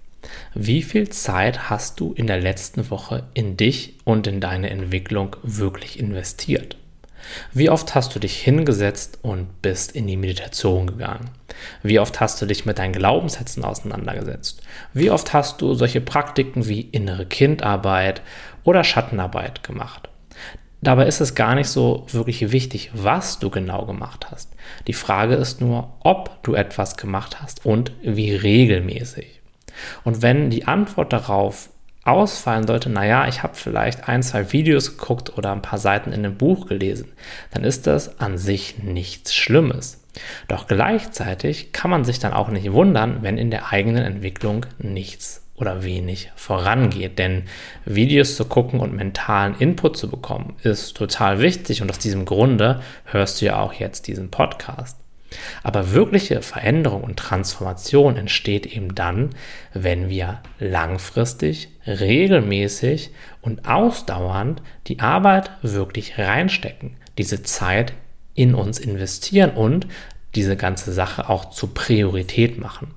wie 0.55 0.83
viel 0.83 1.09
Zeit 1.09 1.71
hast 1.71 1.99
du 1.99 2.13
in 2.13 2.27
der 2.27 2.41
letzten 2.41 2.91
Woche 2.91 3.25
in 3.35 3.57
dich 3.57 3.95
und 4.05 4.27
in 4.27 4.41
deine 4.41 4.71
Entwicklung 4.71 5.37
wirklich 5.43 5.99
investiert? 5.99 6.77
Wie 7.53 7.71
oft 7.71 7.95
hast 7.95 8.15
du 8.15 8.19
dich 8.19 8.37
hingesetzt 8.39 9.19
und 9.23 9.63
bist 9.63 9.93
in 9.93 10.07
die 10.07 10.17
Meditation 10.17 10.87
gegangen? 10.87 11.31
Wie 11.83 11.99
oft 11.99 12.21
hast 12.21 12.41
du 12.43 12.47
dich 12.47 12.67
mit 12.67 12.79
deinen 12.79 12.93
Glaubenssätzen 12.93 13.65
auseinandergesetzt? 13.65 14.63
Wie 14.93 15.11
oft 15.11 15.33
hast 15.33 15.61
du 15.61 15.75
solche 15.75 16.01
Praktiken 16.01 16.67
wie 16.67 16.81
innere 16.81 17.27
Kindarbeit 17.27 18.23
oder 18.65 18.85
Schattenarbeit 18.85 19.63
gemacht? 19.63 20.09
Dabei 20.83 21.07
ist 21.07 21.21
es 21.21 21.37
gar 21.37 21.55
nicht 21.55 21.69
so 21.69 22.05
wirklich 22.11 22.51
wichtig, 22.51 22.91
was 22.93 23.39
du 23.39 23.51
genau 23.51 23.87
gemacht 23.87 24.33
hast. 24.33 24.51
Die 24.89 24.93
Frage 24.93 25.37
ist 25.37 25.61
nur, 25.61 25.93
ob 26.01 26.43
du 26.43 26.55
etwas 26.55 26.97
gemacht 26.97 27.41
hast 27.41 27.65
und 27.65 27.93
wie 28.03 28.35
regelmäßig. 28.35 29.41
Und 30.03 30.23
wenn 30.23 30.51
die 30.51 30.67
Antwort 30.67 31.13
darauf 31.13 31.71
ausfallen 32.03 32.67
sollte, 32.67 32.91
naja, 32.91 33.29
ich 33.29 33.45
habe 33.45 33.55
vielleicht 33.55 34.09
ein, 34.09 34.25
zwei 34.25 34.53
Videos 34.53 34.99
geguckt 34.99 35.39
oder 35.39 35.53
ein 35.53 35.63
paar 35.63 35.79
Seiten 35.79 36.11
in 36.11 36.25
einem 36.25 36.37
Buch 36.37 36.67
gelesen, 36.67 37.13
dann 37.53 37.63
ist 37.63 37.87
das 37.87 38.19
an 38.19 38.37
sich 38.37 38.79
nichts 38.83 39.37
Schlimmes. 39.37 40.03
Doch 40.49 40.67
gleichzeitig 40.67 41.73
kann 41.73 41.93
man 41.93 42.05
sich 42.05 42.19
dann 42.19 42.33
auch 42.33 42.49
nicht 42.49 42.73
wundern, 42.73 43.19
wenn 43.23 43.39
in 43.39 43.53
der 43.53 43.71
eigenen 43.71 44.05
Entwicklung 44.05 44.67
nichts 44.79 45.42
oder 45.55 45.85
wenig 45.85 46.31
vorangeht. 46.35 47.19
Denn 47.19 47.45
Videos 47.85 48.37
zu 48.37 48.45
gucken 48.45 48.81
und 48.81 48.95
mentalen 48.95 49.55
Input 49.59 49.97
zu 49.97 50.11
bekommen, 50.11 50.57
ist 50.63 50.97
total 50.97 51.41
wichtig 51.41 51.83
und 51.83 51.91
aus 51.91 51.99
diesem 51.99 52.25
Grunde 52.25 52.81
hörst 53.05 53.41
du 53.41 53.47
ja 53.47 53.61
auch 53.61 53.73
jetzt 53.73 54.07
diesen 54.07 54.31
Podcast. 54.31 54.99
Aber 55.63 55.93
wirkliche 55.93 56.43
Veränderung 56.43 57.03
und 57.05 57.19
Transformation 57.19 58.17
entsteht 58.17 58.67
eben 58.67 58.95
dann, 58.95 59.31
wenn 59.73 60.09
wir 60.09 60.41
langfristig, 60.59 61.69
regelmäßig 61.87 63.11
und 63.41 63.67
ausdauernd 63.67 64.63
die 64.89 65.01
Arbeit 65.01 65.51
wirklich 65.63 66.19
reinstecken, 66.19 66.97
diese 67.19 67.43
Zeit 67.43 67.95
in 68.35 68.55
uns 68.55 68.79
investieren 68.79 69.51
und 69.51 69.87
diese 70.35 70.57
ganze 70.57 70.93
Sache 70.93 71.29
auch 71.29 71.51
zur 71.51 71.75
Priorität 71.75 72.59
machen. 72.59 72.95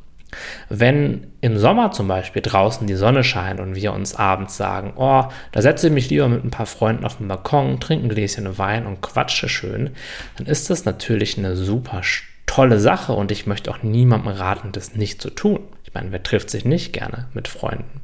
Wenn 0.70 1.27
im 1.42 1.58
Sommer 1.58 1.92
zum 1.92 2.08
Beispiel 2.08 2.42
draußen 2.42 2.88
die 2.88 2.96
Sonne 2.96 3.24
scheint 3.24 3.60
und 3.60 3.75
wir 3.75 3.94
uns 3.94 4.15
abends 4.15 4.58
sagen, 4.58 4.94
oh, 4.96 5.25
da 5.51 5.62
setze 5.62 5.88
ich 5.88 5.94
mich 5.94 6.10
lieber 6.10 6.27
mit 6.27 6.44
ein 6.44 6.51
paar 6.51 6.65
Freunden 6.65 7.06
auf 7.06 7.18
den 7.18 7.27
Balkon, 7.27 7.80
trinke 7.80 8.06
ein 8.06 8.10
Gläschen 8.10 8.58
Wein 8.58 8.86
und 8.86 9.01
quatsche 9.01 9.50
schön, 9.50 9.92
dann 10.38 10.48
ist 10.48 10.70
das 10.70 10.86
natürlich 10.86 11.38
eine 11.38 11.56
super 11.56 12.01
tolle 12.46 12.80
Sache 12.80 13.13
und 13.13 13.32
ich 13.32 13.48
möchte 13.48 13.72
auch 13.72 13.84
niemandem 13.84 14.32
raten, 14.32 14.72
das 14.72 14.96
nicht 14.96 15.22
zu 15.22 15.30
tun. 15.30 15.60
Ich 15.84 15.94
meine, 15.94 16.12
wer 16.12 16.24
trifft 16.24 16.50
sich 16.50 16.65
nicht 16.65 16.94
gerne 16.94 17.27
mit 17.34 17.48
Freunden? 17.48 18.01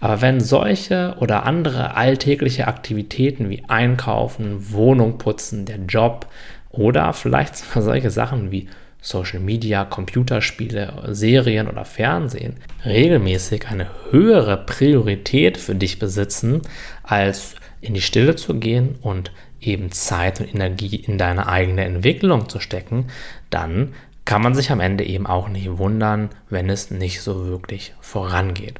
Aber 0.00 0.20
wenn 0.20 0.40
solche 0.40 1.16
oder 1.18 1.44
andere 1.44 1.94
alltägliche 1.94 2.68
Aktivitäten 2.68 3.50
wie 3.50 3.64
Einkaufen, 3.68 4.72
Wohnung 4.72 5.18
putzen, 5.18 5.66
der 5.66 5.78
Job 5.78 6.26
oder 6.70 7.12
vielleicht 7.12 7.56
solche 7.56 8.10
Sachen 8.10 8.50
wie 8.50 8.68
Social 9.02 9.40
Media, 9.40 9.84
Computerspiele, 9.84 11.08
Serien 11.10 11.68
oder 11.68 11.84
Fernsehen 11.84 12.56
regelmäßig 12.84 13.68
eine 13.68 13.90
höhere 14.10 14.56
Priorität 14.56 15.58
für 15.58 15.74
dich 15.74 15.98
besitzen, 15.98 16.62
als 17.02 17.56
in 17.80 17.94
die 17.94 18.00
Stille 18.00 18.36
zu 18.36 18.54
gehen 18.54 18.94
und 19.02 19.32
eben 19.60 19.90
Zeit 19.90 20.40
und 20.40 20.54
Energie 20.54 20.96
in 20.96 21.18
deine 21.18 21.48
eigene 21.48 21.84
Entwicklung 21.84 22.48
zu 22.48 22.60
stecken, 22.60 23.08
dann 23.50 23.92
kann 24.24 24.40
man 24.40 24.54
sich 24.54 24.70
am 24.70 24.80
Ende 24.80 25.04
eben 25.04 25.26
auch 25.26 25.48
nicht 25.48 25.78
wundern, 25.78 26.30
wenn 26.48 26.70
es 26.70 26.90
nicht 26.90 27.20
so 27.22 27.46
wirklich 27.46 27.92
vorangeht. 28.00 28.78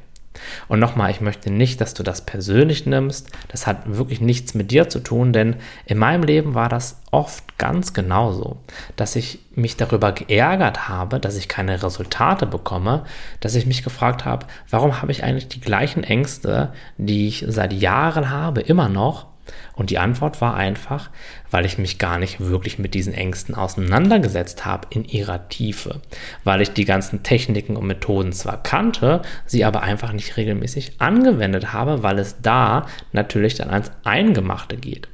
Und 0.67 0.79
nochmal, 0.79 1.11
ich 1.11 1.21
möchte 1.21 1.51
nicht, 1.51 1.81
dass 1.81 1.93
du 1.93 2.03
das 2.03 2.25
persönlich 2.25 2.85
nimmst. 2.85 3.29
Das 3.49 3.67
hat 3.67 3.81
wirklich 3.85 4.21
nichts 4.21 4.53
mit 4.53 4.71
dir 4.71 4.89
zu 4.89 4.99
tun, 4.99 5.33
denn 5.33 5.57
in 5.85 5.97
meinem 5.97 6.23
Leben 6.23 6.53
war 6.53 6.69
das 6.69 7.01
oft 7.11 7.57
ganz 7.57 7.93
genauso, 7.93 8.57
dass 8.95 9.15
ich 9.15 9.39
mich 9.55 9.77
darüber 9.77 10.11
geärgert 10.11 10.87
habe, 10.89 11.19
dass 11.19 11.37
ich 11.37 11.47
keine 11.47 11.83
Resultate 11.83 12.45
bekomme, 12.45 13.05
dass 13.39 13.55
ich 13.55 13.65
mich 13.65 13.83
gefragt 13.83 14.25
habe, 14.25 14.47
warum 14.69 15.01
habe 15.01 15.11
ich 15.11 15.23
eigentlich 15.23 15.47
die 15.47 15.61
gleichen 15.61 16.03
Ängste, 16.03 16.73
die 16.97 17.27
ich 17.27 17.45
seit 17.47 17.73
Jahren 17.73 18.29
habe, 18.29 18.61
immer 18.61 18.89
noch 18.89 19.32
und 19.75 19.89
die 19.89 19.97
Antwort 19.97 20.41
war 20.41 20.55
einfach, 20.55 21.09
weil 21.51 21.65
ich 21.65 21.77
mich 21.77 21.99
gar 21.99 22.17
nicht 22.17 22.39
wirklich 22.39 22.79
mit 22.79 22.93
diesen 22.93 23.13
Ängsten 23.13 23.55
auseinandergesetzt 23.55 24.65
habe 24.65 24.87
in 24.91 25.05
ihrer 25.05 25.49
Tiefe, 25.49 26.01
weil 26.43 26.61
ich 26.61 26.71
die 26.71 26.85
ganzen 26.85 27.23
Techniken 27.23 27.75
und 27.75 27.87
Methoden 27.87 28.33
zwar 28.33 28.61
kannte, 28.61 29.21
sie 29.45 29.65
aber 29.65 29.81
einfach 29.81 30.13
nicht 30.13 30.37
regelmäßig 30.37 30.93
angewendet 30.99 31.73
habe, 31.73 32.03
weil 32.03 32.19
es 32.19 32.41
da 32.41 32.87
natürlich 33.11 33.55
dann 33.55 33.69
ans 33.69 33.91
Eingemachte 34.03 34.77
geht, 34.77 35.07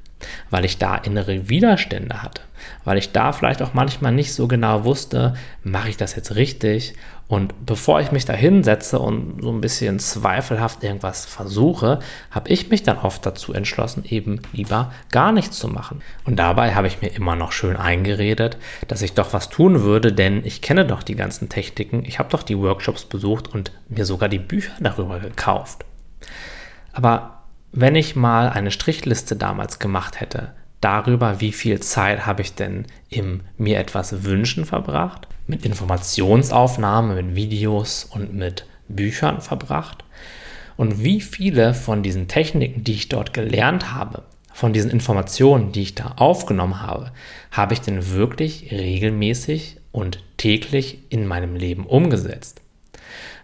weil 0.49 0.65
ich 0.65 0.77
da 0.77 0.95
innere 0.95 1.49
Widerstände 1.49 2.21
hatte, 2.21 2.41
weil 2.83 2.97
ich 2.97 3.11
da 3.11 3.31
vielleicht 3.31 3.61
auch 3.61 3.73
manchmal 3.73 4.11
nicht 4.11 4.33
so 4.33 4.47
genau 4.47 4.83
wusste, 4.83 5.35
mache 5.63 5.89
ich 5.89 5.97
das 5.97 6.15
jetzt 6.15 6.35
richtig 6.35 6.93
und 7.29 7.67
bevor 7.67 8.01
ich 8.01 8.11
mich 8.11 8.25
da 8.25 8.33
hinsetze 8.33 8.97
und 8.97 9.43
so 9.43 9.51
ein 9.51 9.61
bisschen 9.61 9.99
zweifelhaft 9.99 10.83
irgendwas 10.83 11.27
versuche, 11.27 11.99
habe 12.31 12.49
ich 12.49 12.71
mich 12.71 12.81
dann 12.81 12.97
oft 12.97 13.23
dazu 13.23 13.53
entschlossen, 13.53 14.03
eben 14.03 14.41
lieber 14.51 14.91
gar 15.11 15.31
nichts 15.31 15.59
zu 15.59 15.67
machen. 15.67 16.01
Und 16.25 16.37
dabei 16.37 16.73
habe 16.73 16.87
ich 16.87 17.03
mir 17.03 17.09
immer 17.09 17.35
noch 17.35 17.51
schön 17.51 17.77
eingeredet, 17.77 18.57
dass 18.87 19.03
ich 19.03 19.13
doch 19.13 19.31
was 19.31 19.49
tun 19.49 19.83
würde, 19.83 20.11
denn 20.11 20.43
ich 20.43 20.63
kenne 20.63 20.87
doch 20.87 21.03
die 21.03 21.13
ganzen 21.13 21.49
Techniken, 21.49 22.03
ich 22.03 22.17
habe 22.17 22.31
doch 22.31 22.41
die 22.41 22.57
Workshops 22.57 23.05
besucht 23.05 23.47
und 23.53 23.71
mir 23.89 24.05
sogar 24.05 24.27
die 24.27 24.39
Bücher 24.39 24.73
darüber 24.79 25.19
gekauft. 25.19 25.85
Aber 26.93 27.43
wenn 27.71 27.93
ich 27.93 28.15
mal 28.15 28.49
eine 28.49 28.71
Strichliste 28.71 29.35
damals 29.35 29.77
gemacht 29.77 30.19
hätte, 30.19 30.53
darüber, 30.81 31.39
wie 31.41 31.51
viel 31.51 31.79
Zeit 31.79 32.25
habe 32.25 32.41
ich 32.41 32.55
denn 32.55 32.87
im 33.07 33.41
mir 33.55 33.77
etwas 33.77 34.23
wünschen 34.23 34.65
verbracht, 34.65 35.27
mit 35.49 35.65
Informationsaufnahme, 35.65 37.21
mit 37.21 37.35
Videos 37.35 38.05
und 38.05 38.33
mit 38.33 38.65
Büchern 38.87 39.41
verbracht. 39.41 40.05
Und 40.77 41.03
wie 41.03 41.19
viele 41.19 41.73
von 41.73 42.03
diesen 42.03 42.27
Techniken, 42.27 42.83
die 42.83 42.93
ich 42.93 43.09
dort 43.09 43.33
gelernt 43.33 43.91
habe, 43.91 44.23
von 44.53 44.73
diesen 44.73 44.91
Informationen, 44.91 45.71
die 45.71 45.81
ich 45.81 45.95
da 45.95 46.13
aufgenommen 46.17 46.81
habe, 46.81 47.11
habe 47.51 47.73
ich 47.73 47.81
denn 47.81 48.11
wirklich 48.11 48.71
regelmäßig 48.71 49.77
und 49.91 50.23
täglich 50.37 50.99
in 51.09 51.25
meinem 51.25 51.55
Leben 51.55 51.85
umgesetzt? 51.85 52.61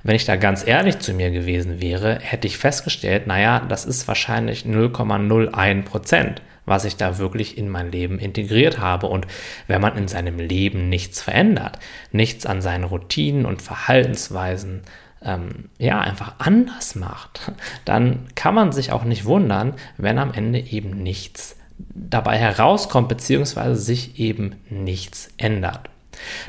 Wenn 0.03 0.15
ich 0.15 0.25
da 0.25 0.35
ganz 0.35 0.65
ehrlich 0.65 0.99
zu 0.99 1.13
mir 1.13 1.31
gewesen 1.31 1.81
wäre, 1.81 2.19
hätte 2.21 2.47
ich 2.47 2.59
festgestellt, 2.59 3.25
naja, 3.25 3.65
das 3.67 3.85
ist 3.85 4.07
wahrscheinlich 4.07 4.63
0,01 4.63 5.81
Prozent 5.81 6.41
was 6.65 6.85
ich 6.85 6.97
da 6.97 7.17
wirklich 7.17 7.57
in 7.57 7.69
mein 7.69 7.91
Leben 7.91 8.19
integriert 8.19 8.79
habe. 8.79 9.07
Und 9.07 9.27
wenn 9.67 9.81
man 9.81 9.97
in 9.97 10.07
seinem 10.07 10.39
Leben 10.39 10.89
nichts 10.89 11.21
verändert, 11.21 11.79
nichts 12.11 12.45
an 12.45 12.61
seinen 12.61 12.83
Routinen 12.83 13.45
und 13.45 13.61
Verhaltensweisen, 13.61 14.81
ähm, 15.23 15.69
ja, 15.77 15.99
einfach 15.99 16.35
anders 16.37 16.95
macht, 16.95 17.51
dann 17.85 18.27
kann 18.35 18.55
man 18.55 18.71
sich 18.71 18.91
auch 18.91 19.03
nicht 19.03 19.25
wundern, 19.25 19.73
wenn 19.97 20.19
am 20.19 20.33
Ende 20.33 20.59
eben 20.59 21.01
nichts 21.03 21.57
dabei 21.77 22.37
herauskommt, 22.37 23.09
beziehungsweise 23.09 23.75
sich 23.75 24.19
eben 24.19 24.55
nichts 24.69 25.29
ändert. 25.37 25.89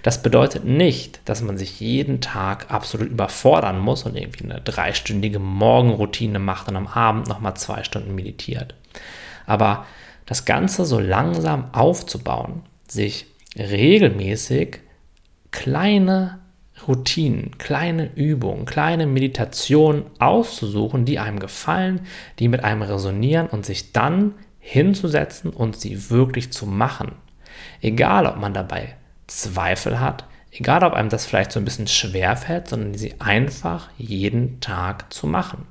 Das 0.02 0.22
bedeutet 0.22 0.64
nicht, 0.64 1.20
dass 1.24 1.42
man 1.42 1.58
sich 1.58 1.80
jeden 1.80 2.20
Tag 2.20 2.70
absolut 2.70 3.08
überfordern 3.08 3.80
muss 3.80 4.04
und 4.04 4.16
irgendwie 4.16 4.44
eine 4.44 4.60
dreistündige 4.60 5.40
Morgenroutine 5.40 6.38
macht 6.38 6.68
und 6.68 6.76
am 6.76 6.86
Abend 6.86 7.28
nochmal 7.28 7.54
zwei 7.54 7.82
Stunden 7.82 8.14
meditiert. 8.14 8.74
Aber 9.46 9.86
das 10.26 10.44
Ganze 10.44 10.84
so 10.84 10.98
langsam 10.98 11.72
aufzubauen, 11.72 12.62
sich 12.88 13.26
regelmäßig 13.56 14.80
kleine 15.50 16.40
Routinen, 16.86 17.56
kleine 17.58 18.10
Übungen, 18.14 18.66
kleine 18.66 19.06
Meditationen 19.06 20.04
auszusuchen, 20.18 21.04
die 21.04 21.18
einem 21.18 21.38
gefallen, 21.38 22.00
die 22.38 22.48
mit 22.48 22.64
einem 22.64 22.82
resonieren 22.82 23.46
und 23.46 23.64
sich 23.64 23.92
dann 23.92 24.34
hinzusetzen 24.58 25.50
und 25.50 25.76
sie 25.76 26.10
wirklich 26.10 26.52
zu 26.52 26.66
machen. 26.66 27.12
Egal, 27.80 28.26
ob 28.26 28.36
man 28.36 28.52
dabei 28.52 28.96
Zweifel 29.26 30.00
hat, 30.00 30.24
egal, 30.50 30.84
ob 30.84 30.92
einem 30.92 31.08
das 31.08 31.24
vielleicht 31.24 31.52
so 31.52 31.60
ein 31.60 31.64
bisschen 31.64 31.86
schwer 31.86 32.36
fällt, 32.36 32.68
sondern 32.68 32.94
sie 32.94 33.14
einfach 33.20 33.88
jeden 33.96 34.60
Tag 34.60 35.12
zu 35.12 35.26
machen. 35.26 35.66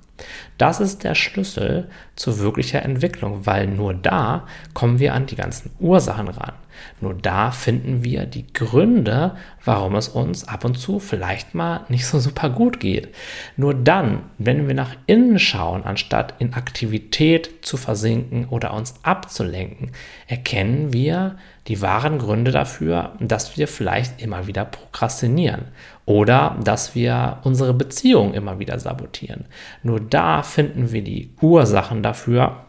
Das 0.58 0.80
ist 0.80 1.04
der 1.04 1.16
Schlüssel 1.16 1.90
zu 2.16 2.40
wirklicher 2.40 2.84
Entwicklung, 2.84 3.46
weil 3.46 3.68
nur 3.68 3.94
da 3.94 4.48
kommen 4.74 5.00
wir 5.00 5.14
an 5.14 5.26
die 5.26 5.36
ganzen 5.36 5.72
Ursachen 5.80 6.30
ran. 6.30 6.54
Nur 7.02 7.14
da 7.14 7.52
finden 7.52 8.04
wir 8.04 8.26
die 8.26 8.52
Gründe, 8.52 9.36
warum 9.64 9.96
es 9.96 10.08
uns 10.08 10.48
ab 10.48 10.66
und 10.66 10.76
zu 10.76 11.00
vielleicht 11.00 11.56
mal 11.56 11.82
nicht 11.90 12.06
so 12.06 12.20
super 12.20 12.50
gut 12.50 12.80
geht. 12.80 13.14
Nur 13.58 13.74
dann, 13.74 14.24
wenn 14.38 14.68
wir 14.68 14.76
nach 14.76 14.96
innen 15.06 15.40
schauen, 15.40 15.84
anstatt 15.84 16.36
in 16.40 16.54
Aktivität 16.54 17.66
zu 17.66 17.78
versinken 17.78 18.46
oder 18.46 18.74
uns 18.74 18.96
abzulenken, 19.04 19.92
erkennen 20.28 20.94
wir 20.94 21.38
die 21.68 21.82
wahren 21.82 22.20
Gründe 22.20 22.52
dafür, 22.52 23.14
dass 23.20 23.58
wir 23.58 23.68
vielleicht 23.68 24.22
immer 24.22 24.48
wieder 24.48 24.66
prokrastinieren 24.66 25.66
oder 26.06 26.58
dass 26.64 26.96
wir 26.96 27.40
unsere 27.44 27.74
Beziehung 27.74 28.34
immer 28.34 28.60
wieder 28.60 28.80
sabotieren. 28.80 29.46
Nur 29.84 30.00
da 30.00 30.44
finden 30.44 30.92
wir 30.92 31.04
die 31.04 31.32
Ursachen 31.42 32.04
dafür, 32.04 32.66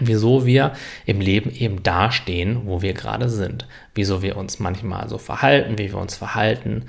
wieso 0.00 0.46
wir 0.46 0.72
im 1.06 1.20
Leben 1.20 1.50
eben 1.50 1.82
dastehen, 1.82 2.62
wo 2.66 2.82
wir 2.82 2.92
gerade 2.92 3.28
sind, 3.28 3.66
wieso 3.94 4.22
wir 4.22 4.36
uns 4.36 4.58
manchmal 4.58 5.08
so 5.08 5.18
verhalten, 5.18 5.78
wie 5.78 5.92
wir 5.92 5.98
uns 5.98 6.16
verhalten 6.16 6.86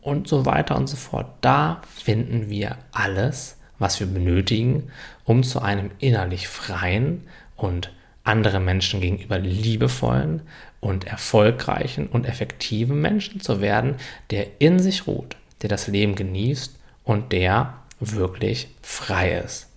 und 0.00 0.28
so 0.28 0.46
weiter 0.46 0.76
und 0.76 0.88
so 0.88 0.96
fort. 0.96 1.26
Da 1.40 1.82
finden 1.94 2.48
wir 2.48 2.76
alles, 2.92 3.58
was 3.78 4.00
wir 4.00 4.06
benötigen, 4.06 4.90
um 5.24 5.42
zu 5.42 5.60
einem 5.60 5.90
innerlich 5.98 6.48
freien 6.48 7.26
und 7.56 7.92
anderen 8.24 8.64
Menschen 8.64 9.00
gegenüber 9.00 9.38
liebevollen 9.38 10.42
und 10.80 11.06
erfolgreichen 11.06 12.06
und 12.06 12.26
effektiven 12.26 13.00
Menschen 13.00 13.40
zu 13.40 13.60
werden, 13.60 13.96
der 14.30 14.46
in 14.58 14.78
sich 14.78 15.06
ruht, 15.06 15.36
der 15.62 15.68
das 15.68 15.88
Leben 15.88 16.14
genießt 16.14 16.74
und 17.04 17.32
der 17.32 17.74
wirklich 18.00 18.68
frei 18.82 19.40
ist. 19.44 19.68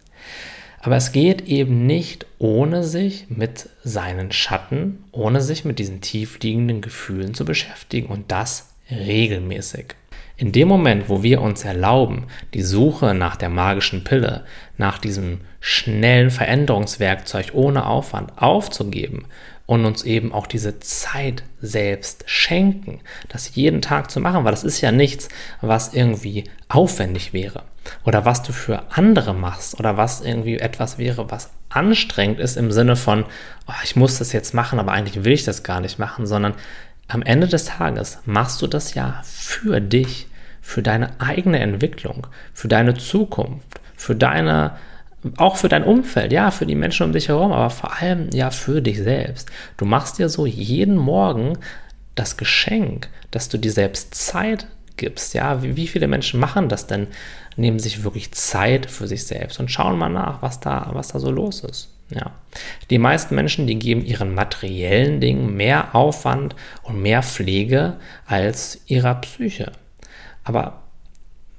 Aber 0.80 0.96
es 0.96 1.12
geht 1.12 1.48
eben 1.48 1.86
nicht 1.86 2.26
ohne 2.40 2.84
sich 2.84 3.28
mit 3.30 3.70
seinen 3.84 4.32
Schatten, 4.32 5.04
ohne 5.12 5.42
sich 5.42 5.64
mit 5.64 5.78
diesen 5.78 6.02
tiefliegenden 6.02 6.82
Gefühlen 6.82 7.36
zu 7.36 7.46
beschäftigen 7.46 8.08
und 8.08 8.32
das 8.32 8.74
regelmäßig. 8.90 9.96
In 10.38 10.52
dem 10.52 10.68
Moment, 10.68 11.08
wo 11.08 11.22
wir 11.22 11.40
uns 11.40 11.64
erlauben, 11.66 12.26
die 12.56 12.64
Suche 12.64 13.14
nach 13.14 13.36
der 13.36 13.50
magischen 13.50 14.04
Pille, 14.04 14.44
nach 14.78 14.98
diesem 14.98 15.42
schnellen 15.60 16.32
Veränderungswerkzeug 16.32 17.52
ohne 17.54 17.86
Aufwand 17.86 18.42
aufzugeben 18.42 19.26
und 19.66 19.86
uns 19.86 20.04
eben 20.04 20.34
auch 20.34 20.48
diese 20.48 20.80
Zeit 20.80 21.44
selbst 21.62 22.24
schenken, 22.26 23.00
das 23.30 23.56
jeden 23.56 23.82
Tag 23.82 24.12
zu 24.12 24.20
machen, 24.20 24.44
weil 24.44 24.52
das 24.52 24.64
ist 24.64 24.82
ja 24.82 24.92
nichts, 24.92 25.30
was 25.62 25.94
irgendwie 25.94 26.46
aufwendig 26.68 27.34
wäre 27.34 27.64
oder 28.04 28.26
was 28.26 28.44
du 28.44 28.54
für 28.54 28.84
andere 28.92 29.34
machst 29.34 29.80
oder 29.80 29.98
was 29.98 30.22
irgendwie 30.22 30.58
etwas 30.58 30.98
wäre, 30.98 31.32
was 31.32 31.52
anstrengend 31.70 32.40
ist 32.40 32.58
im 32.58 32.72
Sinne 32.72 32.96
von, 32.96 33.26
oh, 33.68 33.74
ich 33.84 33.96
muss 33.96 34.18
das 34.18 34.34
jetzt 34.34 34.54
machen, 34.54 34.80
aber 34.80 34.92
eigentlich 34.92 35.24
will 35.24 35.34
ich 35.34 35.46
das 35.46 35.64
gar 35.64 35.80
nicht 35.80 36.00
machen, 36.00 36.26
sondern 36.26 36.54
am 37.08 37.22
Ende 37.22 37.48
des 37.48 37.66
Tages 37.66 38.20
machst 38.26 38.62
du 38.62 38.68
das 38.68 38.94
ja 38.94 39.22
für 39.24 39.82
dich, 39.82 40.28
für 40.62 40.82
deine 40.82 41.20
eigene 41.20 41.60
Entwicklung, 41.60 42.28
für 42.54 42.68
deine 42.68 42.94
Zukunft, 42.94 43.82
für 43.96 44.16
deine, 44.16 44.78
auch 45.38 45.58
für 45.58 45.70
dein 45.70 45.84
Umfeld, 45.84 46.32
ja, 46.32 46.52
für 46.52 46.66
die 46.66 46.76
Menschen 46.76 47.06
um 47.06 47.14
dich 47.14 47.28
herum, 47.28 47.52
aber 47.52 47.70
vor 47.70 48.00
allem 48.00 48.30
ja 48.32 48.50
für 48.50 48.82
dich 48.82 48.98
selbst. 49.00 49.50
Du 49.78 49.86
machst 49.86 50.18
dir 50.18 50.30
so 50.30 50.46
jeden 50.46 50.98
Morgen 50.98 51.58
das 52.16 52.38
Geschenk, 52.38 53.10
dass 53.30 53.50
du 53.50 53.58
dir 53.58 53.72
selbst 53.72 54.16
Zeit 54.16 54.68
gibst. 54.98 55.34
Ja, 55.34 55.64
wie, 55.64 55.76
wie 55.76 55.88
viele 55.88 56.08
Menschen 56.08 56.40
machen 56.40 56.70
das 56.70 56.88
denn? 56.88 57.08
Nehmen 57.56 57.80
sich 57.80 58.04
wirklich 58.04 58.32
Zeit 58.32 58.90
für 58.90 59.08
sich 59.08 59.26
selbst 59.26 59.60
und 59.60 59.70
schauen 59.70 59.98
mal 59.98 60.10
nach, 60.10 60.42
was 60.42 60.60
da, 60.60 60.90
was 60.94 61.10
da 61.10 61.20
so 61.20 61.32
los 61.32 61.64
ist. 61.64 61.90
Ja. 62.10 62.32
Die 62.90 62.98
meisten 62.98 63.36
Menschen, 63.36 63.68
die 63.68 63.80
geben 63.80 64.06
ihren 64.06 64.34
materiellen 64.34 65.22
Dingen 65.22 65.56
mehr 65.56 65.96
Aufwand 65.96 66.56
und 66.84 67.02
mehr 67.02 67.24
Pflege 67.24 67.98
als 68.26 68.82
ihrer 68.88 69.16
Psyche. 69.16 69.72
Aber 70.44 70.81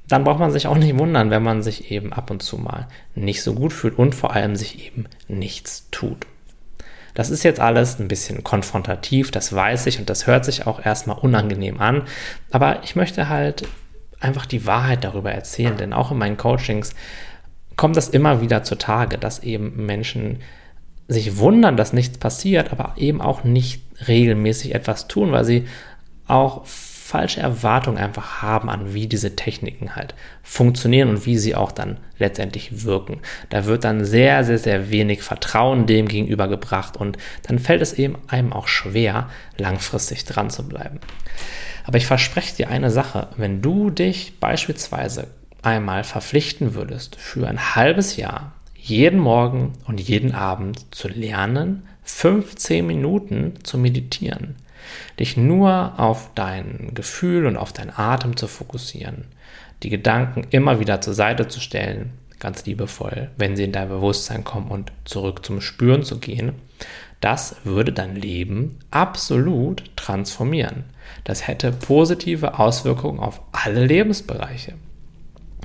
dann 0.09 0.25
braucht 0.25 0.41
man 0.41 0.51
sich 0.51 0.67
auch 0.67 0.77
nicht 0.77 0.99
wundern, 0.99 1.31
wenn 1.31 1.43
man 1.43 1.62
sich 1.62 1.91
eben 1.91 2.12
ab 2.12 2.31
und 2.31 2.43
zu 2.43 2.59
mal 2.59 2.88
nicht 3.15 3.43
so 3.43 3.55
gut 3.55 3.73
fühlt 3.73 3.99
und 3.99 4.15
vor 4.15 4.35
allem 4.35 4.57
sich 4.57 4.87
eben 4.87 5.07
nichts 5.29 5.88
tut. 5.91 6.27
Das 7.15 7.31
ist 7.31 7.43
jetzt 7.43 7.61
alles 7.61 7.99
ein 7.99 8.09
bisschen 8.09 8.43
konfrontativ, 8.43 9.31
das 9.31 9.53
weiß 9.55 9.87
ich 9.87 9.99
und 9.99 10.09
das 10.09 10.27
hört 10.27 10.45
sich 10.45 10.67
auch 10.67 10.85
erstmal 10.85 11.19
unangenehm 11.19 11.81
an. 11.81 12.03
Aber 12.51 12.83
ich 12.85 12.97
möchte 12.97 13.29
halt 13.29 13.69
einfach 14.19 14.47
die 14.47 14.67
Wahrheit 14.67 15.05
darüber 15.05 15.33
erzählen, 15.33 15.77
denn 15.77 15.93
auch 15.93 16.11
in 16.11 16.19
meinen 16.19 16.37
Coachings 16.37 16.95
kommt 17.77 17.97
das 17.97 18.09
immer 18.09 18.41
wieder 18.41 18.62
zutage, 18.62 19.19
dass 19.19 19.43
eben 19.43 19.85
Menschen 19.85 20.41
sich 21.09 21.37
wundern, 21.37 21.77
dass 21.77 21.93
nichts 21.93 22.19
passiert, 22.19 22.73
aber 22.73 22.95
eben 22.97 23.21
auch 23.21 23.45
nicht 23.45 23.83
regelmäßig 24.09 24.75
etwas 24.75 25.09
tun, 25.09 25.33
weil 25.33 25.45
sie 25.45 25.67
auch 26.27 26.65
falsche 27.12 27.40
Erwartungen 27.40 27.98
einfach 27.98 28.40
haben 28.40 28.70
an, 28.70 28.94
wie 28.94 29.07
diese 29.07 29.37
Techniken 29.37 29.94
halt 29.96 30.14
funktionieren 30.42 31.11
und 31.11 31.27
wie 31.27 31.37
sie 31.37 31.55
auch 31.55 31.70
dann 31.70 31.98
letztendlich 32.18 32.85
wirken. 32.85 33.20
Da 33.51 33.66
wird 33.66 33.85
dann 33.85 34.07
sehr, 34.07 34.44
sehr, 34.44 34.59
sehr 34.59 34.90
wenig 34.90 35.22
Vertrauen 35.22 35.85
dem 35.87 36.09
gegenüber 36.09 36.48
gebracht 36.48 36.96
und 36.96 37.18
dann 37.42 37.59
fällt 37.59 37.83
es 37.83 37.92
eben 37.92 38.16
einem 38.29 38.55
auch 38.55 38.66
schwer, 38.66 39.29
langfristig 39.59 40.25
dran 40.25 40.48
zu 40.48 40.66
bleiben. 40.66 41.01
Aber 41.85 41.98
ich 41.98 42.07
verspreche 42.07 42.57
dir 42.57 42.70
eine 42.70 42.90
Sache, 42.90 43.29
wenn 43.37 43.61
du 43.61 43.90
dich 43.90 44.40
beispielsweise 44.40 45.27
einmal 45.61 46.05
verpflichten 46.05 46.75
würdest, 46.75 47.16
für 47.16 47.46
ein 47.46 47.77
halbes 47.77 48.16
Jahr 48.16 48.53
jeden 48.75 49.20
Morgen 49.20 49.75
und 49.85 50.01
jeden 50.01 50.35
Abend 50.35 50.94
zu 50.94 51.09
lernen, 51.09 51.87
15 52.05 52.87
Minuten 52.87 53.57
zu 53.64 53.77
meditieren, 53.77 54.57
dich 55.18 55.37
nur 55.37 55.95
auf 55.99 56.31
dein 56.35 56.90
Gefühl 56.95 57.47
und 57.47 57.57
auf 57.57 57.73
deinen 57.73 57.92
Atem 57.97 58.37
zu 58.37 58.47
fokussieren, 58.47 59.27
die 59.83 59.90
Gedanken 59.90 60.47
immer 60.51 60.81
wieder 60.81 61.01
zur 61.01 61.14
Seite 61.14 61.49
zu 61.49 61.61
stellen, 61.61 62.12
ganz 62.38 62.64
liebevoll, 62.66 63.31
wenn 63.37 63.57
sie 63.57 63.64
in 63.64 63.73
dein 63.73 63.88
Bewusstsein 63.88 64.45
kommen 64.45 64.71
und 64.71 64.92
zurück 65.05 65.45
zum 65.45 65.61
Spüren 65.61 66.03
zu 66.03 66.18
gehen, 66.18 66.55
das 67.21 67.57
würde 67.62 67.92
dein 67.92 68.16
Leben 68.16 68.81
absolut 68.90 69.85
transformieren. 69.95 70.85
Das 71.23 71.47
hätte 71.47 71.71
positive 71.71 72.59
Auswirkungen 72.59 73.21
auf 73.21 73.40
alle 73.53 73.87
Lebensbereiche. 73.87 74.75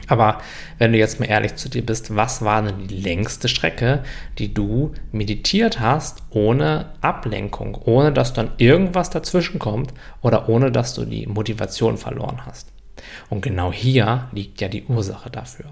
Aber 0.07 0.39
wenn 0.77 0.93
du 0.93 0.97
jetzt 0.97 1.19
mal 1.19 1.25
ehrlich 1.27 1.55
zu 1.55 1.69
dir 1.69 1.85
bist, 1.85 2.15
was 2.15 2.41
war 2.41 2.61
denn 2.61 2.87
die 2.87 2.97
längste 2.97 3.47
Strecke, 3.47 4.03
die 4.37 4.53
du 4.53 4.93
meditiert 5.11 5.79
hast, 5.79 6.23
ohne 6.29 6.93
Ablenkung, 7.01 7.75
ohne 7.85 8.13
dass 8.13 8.33
dann 8.33 8.51
irgendwas 8.57 9.09
dazwischen 9.09 9.59
kommt 9.59 9.93
oder 10.21 10.49
ohne 10.49 10.71
dass 10.71 10.93
du 10.93 11.05
die 11.05 11.27
Motivation 11.27 11.97
verloren 11.97 12.45
hast? 12.45 12.71
Und 13.29 13.41
genau 13.41 13.71
hier 13.71 14.29
liegt 14.31 14.61
ja 14.61 14.69
die 14.69 14.83
Ursache 14.85 15.29
dafür. 15.29 15.65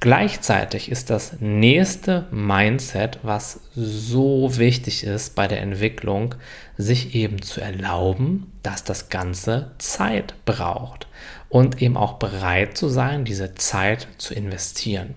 Gleichzeitig 0.00 0.90
ist 0.90 1.10
das 1.10 1.40
nächste 1.40 2.26
Mindset, 2.30 3.18
was 3.22 3.60
so 3.74 4.56
wichtig 4.56 5.04
ist 5.04 5.34
bei 5.34 5.46
der 5.46 5.60
Entwicklung, 5.60 6.34
sich 6.76 7.14
eben 7.14 7.42
zu 7.42 7.60
erlauben, 7.60 8.52
dass 8.62 8.84
das 8.84 9.08
Ganze 9.08 9.72
Zeit 9.78 10.34
braucht 10.44 11.06
und 11.48 11.82
eben 11.82 11.96
auch 11.96 12.14
bereit 12.14 12.76
zu 12.76 12.88
sein, 12.88 13.24
diese 13.24 13.54
Zeit 13.54 14.08
zu 14.18 14.34
investieren. 14.34 15.14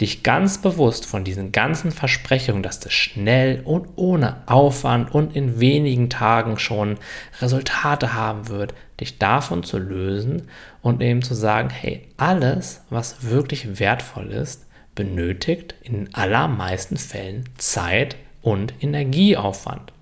Dich 0.00 0.22
ganz 0.22 0.58
bewusst 0.58 1.06
von 1.06 1.24
diesen 1.24 1.52
ganzen 1.52 1.92
Versprechungen, 1.92 2.62
dass 2.62 2.80
das 2.80 2.92
schnell 2.92 3.62
und 3.64 3.88
ohne 3.96 4.42
Aufwand 4.46 5.14
und 5.14 5.36
in 5.36 5.60
wenigen 5.60 6.10
Tagen 6.10 6.58
schon 6.58 6.98
Resultate 7.40 8.14
haben 8.14 8.48
wird, 8.48 8.74
dich 9.00 9.18
davon 9.18 9.62
zu 9.62 9.78
lösen 9.78 10.48
und 10.82 11.02
eben 11.02 11.22
zu 11.22 11.34
sagen, 11.34 11.70
hey, 11.70 12.08
alles, 12.16 12.82
was 12.90 13.30
wirklich 13.30 13.78
wertvoll 13.78 14.28
ist, 14.32 14.66
benötigt 14.94 15.74
in 15.82 16.14
allermeisten 16.14 16.96
Fällen 16.96 17.44
Zeit 17.58 18.16
und 18.42 18.74
Energieaufwand. 18.80 19.92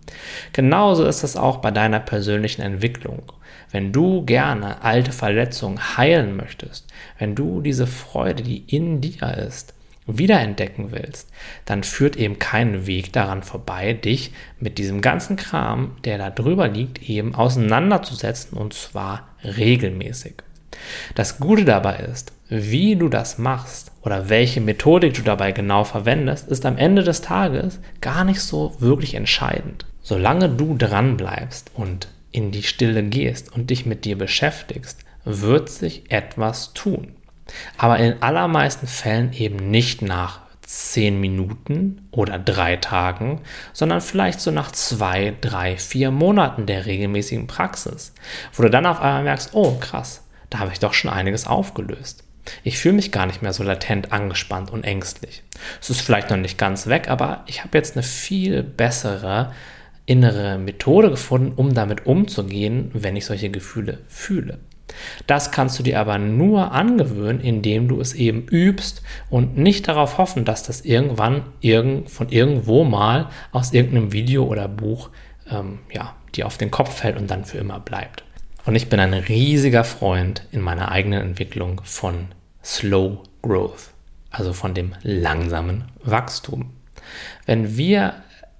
Genauso 0.53 1.05
ist 1.05 1.23
es 1.23 1.37
auch 1.37 1.59
bei 1.59 1.71
deiner 1.71 2.01
persönlichen 2.01 2.62
Entwicklung. 2.62 3.33
Wenn 3.71 3.93
du 3.93 4.25
gerne 4.25 4.83
alte 4.83 5.12
Verletzungen 5.12 5.99
heilen 5.99 6.37
möchtest, 6.37 6.87
wenn 7.19 7.35
du 7.35 7.61
diese 7.61 7.87
Freude, 7.87 8.43
die 8.43 8.64
in 8.67 9.01
dir 9.01 9.37
ist, 9.37 9.75
wiederentdecken 10.07 10.91
willst, 10.91 11.31
dann 11.67 11.85
führt 11.85 12.17
eben 12.17 12.38
kein 12.38 12.87
Weg 12.87 13.12
daran 13.12 13.43
vorbei, 13.43 13.93
dich 13.93 14.33
mit 14.59 14.79
diesem 14.79 15.03
ganzen 15.03 15.37
Kram, 15.37 15.97
der 16.05 16.17
da 16.17 16.31
drüber 16.31 16.69
liegt, 16.69 17.09
eben 17.09 17.35
auseinanderzusetzen 17.35 18.57
und 18.57 18.73
zwar 18.73 19.29
regelmäßig. 19.45 20.43
Das 21.14 21.38
Gute 21.38 21.64
dabei 21.64 21.97
ist, 21.99 22.33
wie 22.49 22.97
du 22.97 23.09
das 23.09 23.38
machst 23.38 23.93
oder 24.03 24.29
welche 24.29 24.61
Methodik 24.61 25.14
du 25.14 25.23
dabei 25.23 25.53
genau 25.53 25.85
verwendest, 25.85 26.49
ist 26.49 26.64
am 26.64 26.77
Ende 26.79 27.03
des 27.03 27.21
Tages 27.21 27.79
gar 28.01 28.25
nicht 28.25 28.41
so 28.41 28.75
wirklich 28.79 29.14
entscheidend. 29.14 29.85
Solange 30.03 30.49
du 30.49 30.77
dran 30.77 31.17
bleibst 31.17 31.71
und 31.75 32.09
in 32.33 32.51
die 32.51 32.62
Stille 32.62 33.03
gehst 33.03 33.53
und 33.53 33.71
dich 33.71 33.85
mit 33.85 34.05
dir 34.05 34.17
beschäftigst, 34.17 35.01
wird 35.25 35.69
sich 35.69 36.11
etwas 36.11 36.73
tun. 36.73 37.14
Aber 37.77 37.99
in 37.99 38.23
allermeisten 38.23 38.87
Fällen 38.87 39.33
eben 39.33 39.71
nicht 39.71 40.03
nach 40.03 40.41
zehn 40.69 41.19
Minuten 41.19 42.09
oder 42.11 42.38
drei 42.38 42.77
Tagen, 42.77 43.41
sondern 43.73 44.03
vielleicht 44.03 44.41
so 44.41 44.51
nach 44.51 44.71
zwei, 44.71 45.35
drei, 45.41 45.79
vier 45.79 46.11
Monaten 46.11 46.67
der 46.67 46.85
regelmäßigen 46.85 47.47
Praxis, 47.47 48.12
wo 48.53 48.62
du 48.62 48.71
dann 48.71 48.85
auf 48.85 49.01
einmal 49.01 49.25
merkst, 49.25 49.51
oh 49.55 49.79
krass, 49.81 50.28
da 50.50 50.58
habe 50.61 50.72
ich 50.72 50.78
doch 50.78 50.94
schon 50.94 51.11
einiges 51.11 51.46
aufgelöst. 51.46 52.24
Ich 52.64 52.78
fühle 52.78 52.94
mich 52.94 53.12
gar 53.12 53.26
nicht 53.26 53.42
mehr 53.42 53.52
so 53.52 53.62
latent 53.62 54.12
angespannt 54.12 54.70
und 54.70 54.84
ängstlich. 54.84 55.42
Es 55.80 55.90
ist 55.90 56.00
vielleicht 56.00 56.30
noch 56.30 56.37
nicht 56.37 56.56
ganz 56.56 56.87
weg, 56.87 57.08
aber 57.08 57.44
ich 57.46 57.62
habe 57.62 57.76
jetzt 57.76 57.96
eine 57.96 58.02
viel 58.02 58.62
bessere 58.62 59.52
innere 60.06 60.56
Methode 60.56 61.11
gefunden, 61.11 61.52
um 61.54 61.74
damit 61.74 62.06
umzugehen, 62.06 62.90
wenn 62.94 63.16
ich 63.16 63.26
solche 63.26 63.50
Gefühle 63.50 63.98
fühle. 64.08 64.58
Das 65.26 65.50
kannst 65.52 65.78
du 65.78 65.82
dir 65.82 66.00
aber 66.00 66.16
nur 66.16 66.72
angewöhnen, 66.72 67.40
indem 67.40 67.88
du 67.88 68.00
es 68.00 68.14
eben 68.14 68.48
übst 68.48 69.02
und 69.28 69.58
nicht 69.58 69.87
darauf 69.87 70.16
hoffen, 70.16 70.46
dass 70.46 70.62
das 70.62 70.80
irgendwann 70.80 71.42
irgend, 71.61 72.11
von 72.11 72.30
irgendwo 72.30 72.84
mal 72.84 73.28
aus 73.52 73.74
irgendeinem 73.74 74.12
Video 74.12 74.44
oder 74.44 74.66
Buch 74.66 75.11
ähm, 75.50 75.80
ja, 75.92 76.14
dir 76.34 76.46
auf 76.46 76.56
den 76.56 76.70
Kopf 76.70 76.96
fällt 76.96 77.18
und 77.18 77.30
dann 77.30 77.44
für 77.44 77.58
immer 77.58 77.78
bleibt. 77.78 78.24
Und 78.68 78.74
ich 78.74 78.90
bin 78.90 79.00
ein 79.00 79.14
riesiger 79.14 79.83
Freund 79.83 80.42
in 80.52 80.61
meiner 80.61 80.90
eigenen 80.90 81.22
Entwicklung 81.22 81.81
von 81.85 82.28
Slow 82.62 83.22
Growth, 83.40 83.94
also 84.31 84.52
von 84.52 84.74
dem 84.74 84.94
langsamen 85.00 85.85
Wachstum. 86.02 86.74
Wenn 87.46 87.78
wir 87.78 88.16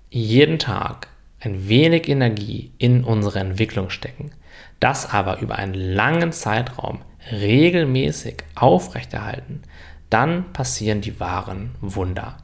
jeden 0.09 0.59
Tag 0.59 1.09
ein 1.41 1.69
wenig 1.69 2.09
Energie 2.09 2.73
in 2.79 3.05
unsere 3.05 3.41
Entwicklung 3.41 3.91
stecken, 3.91 4.31
das 4.81 5.13
aber 5.13 5.41
über 5.41 5.57
einen 5.57 5.75
langen 5.75 6.33
Zeitraum 6.33 7.03
regelmäßig 7.31 8.45
aufrechterhalten, 8.55 9.61
dann 10.09 10.55
passieren 10.55 11.03
die 11.03 11.21
wahren 11.21 11.75
Wunder. 11.83 12.39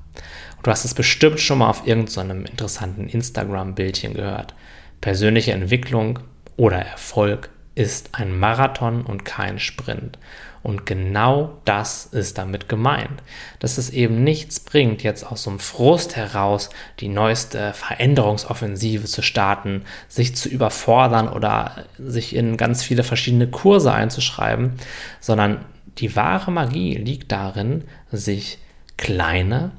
du 0.62 0.70
hast 0.70 0.84
es 0.84 0.92
bestimmt 0.92 1.40
schon 1.40 1.60
mal 1.60 1.70
auf 1.70 1.86
irgendeinem 1.86 2.44
interessanten 2.44 3.08
Instagram-Bildchen 3.08 4.12
gehört. 4.12 4.54
Persönliche 5.00 5.52
Entwicklung 5.52 6.18
oder 6.58 6.76
Erfolg 6.76 7.48
ist 7.74 8.10
ein 8.12 8.38
Marathon 8.38 9.02
und 9.02 9.24
kein 9.24 9.58
Sprint. 9.58 10.18
Und 10.62 10.86
genau 10.86 11.58
das 11.66 12.06
ist 12.06 12.38
damit 12.38 12.70
gemeint. 12.70 13.22
Dass 13.58 13.76
es 13.76 13.90
eben 13.90 14.24
nichts 14.24 14.60
bringt, 14.60 15.02
jetzt 15.02 15.22
aus 15.22 15.42
so 15.42 15.50
einem 15.50 15.58
Frust 15.58 16.16
heraus 16.16 16.70
die 17.00 17.08
neueste 17.08 17.74
Veränderungsoffensive 17.74 19.04
zu 19.04 19.20
starten, 19.20 19.82
sich 20.08 20.34
zu 20.34 20.48
überfordern 20.48 21.28
oder 21.28 21.84
sich 21.98 22.34
in 22.34 22.56
ganz 22.56 22.82
viele 22.82 23.02
verschiedene 23.02 23.48
Kurse 23.48 23.92
einzuschreiben, 23.92 24.72
sondern 25.20 25.66
die 25.98 26.16
wahre 26.16 26.50
Magie 26.50 26.96
liegt 26.96 27.30
darin, 27.30 27.84
sich 28.10 28.58
kleine, 28.96 29.72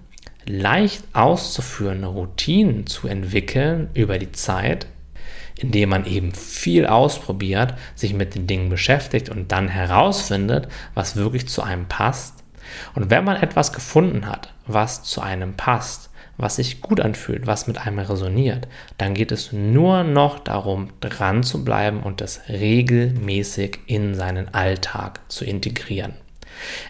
leicht 0.45 1.03
auszuführende 1.13 2.07
Routinen 2.07 2.85
zu 2.85 3.07
entwickeln 3.07 3.89
über 3.95 4.19
die 4.19 4.31
Zeit, 4.31 4.85
indem 5.59 5.89
man 5.89 6.05
eben 6.05 6.33
viel 6.33 6.85
ausprobiert, 6.85 7.75
sich 7.95 8.13
mit 8.13 8.35
den 8.35 8.47
Dingen 8.47 8.69
beschäftigt 8.69 9.29
und 9.29 9.51
dann 9.51 9.67
herausfindet, 9.67 10.67
was 10.93 11.15
wirklich 11.15 11.47
zu 11.47 11.63
einem 11.63 11.87
passt. 11.87 12.43
Und 12.93 13.09
wenn 13.09 13.23
man 13.23 13.37
etwas 13.37 13.71
gefunden 13.71 14.27
hat, 14.27 14.53
was 14.67 15.03
zu 15.03 15.21
einem 15.21 15.53
passt, 15.53 16.09
was 16.37 16.57
sich 16.57 16.81
gut 16.81 16.99
anfühlt, 16.99 17.47
was 17.47 17.67
mit 17.67 17.77
einem 17.77 17.99
resoniert, 17.99 18.67
dann 18.97 19.13
geht 19.13 19.31
es 19.31 19.53
nur 19.53 20.03
noch 20.03 20.39
darum, 20.39 20.89
dran 20.99 21.43
zu 21.43 21.63
bleiben 21.63 22.01
und 22.03 22.19
das 22.19 22.41
regelmäßig 22.49 23.79
in 23.85 24.15
seinen 24.15 24.53
Alltag 24.53 25.21
zu 25.29 25.45
integrieren. 25.45 26.13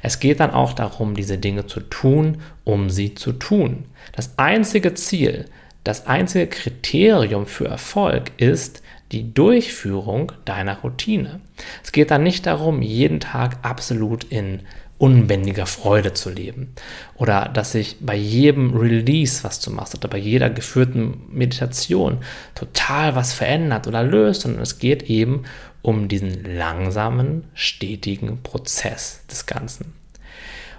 Es 0.01 0.19
geht 0.19 0.39
dann 0.39 0.51
auch 0.51 0.73
darum, 0.73 1.15
diese 1.15 1.38
Dinge 1.38 1.65
zu 1.67 1.80
tun, 1.80 2.41
um 2.63 2.89
sie 2.89 3.15
zu 3.15 3.34
tun. 3.34 3.86
Das 4.13 4.38
einzige 4.38 4.93
Ziel, 4.93 5.45
das 5.86 6.08
einzige 6.08 6.48
Kriterium 6.48 7.45
für 7.45 7.67
Erfolg 7.67 8.32
ist 8.38 8.82
die 9.12 9.34
Durchführung 9.34 10.32
deiner 10.43 10.80
Routine. 10.80 11.39
Es 11.84 11.91
geht 11.91 12.10
dann 12.10 12.24
nicht 12.24 12.48
darum, 12.48 12.82
jeden 12.82 13.19
Tag 13.19 13.60
absolut 13.62 14.26
in 14.26 14.62
unbändiger 14.98 15.67
Freude 15.67 16.13
zu 16.13 16.32
leben 16.32 16.74
oder 17.15 17.50
dass 17.54 17.74
sich 17.74 17.98
bei 18.00 18.15
jedem 18.15 18.76
Release, 18.76 19.43
was 19.43 19.60
du 19.60 19.69
machst 19.69 19.93
oder 19.93 20.08
bei 20.08 20.17
jeder 20.17 20.50
geführten 20.50 21.21
Meditation 21.30 22.19
total 22.56 23.15
was 23.15 23.32
verändert 23.34 23.88
oder 23.88 24.02
löst, 24.02 24.41
sondern 24.41 24.63
es 24.63 24.80
geht 24.80 25.04
eben 25.04 25.43
um 25.84 26.08
diesen 26.08 26.56
langsamen, 26.56 27.43
stetigen 27.54 28.41
Prozess 28.41 29.21
des 29.30 29.45
Ganzen. 29.45 29.93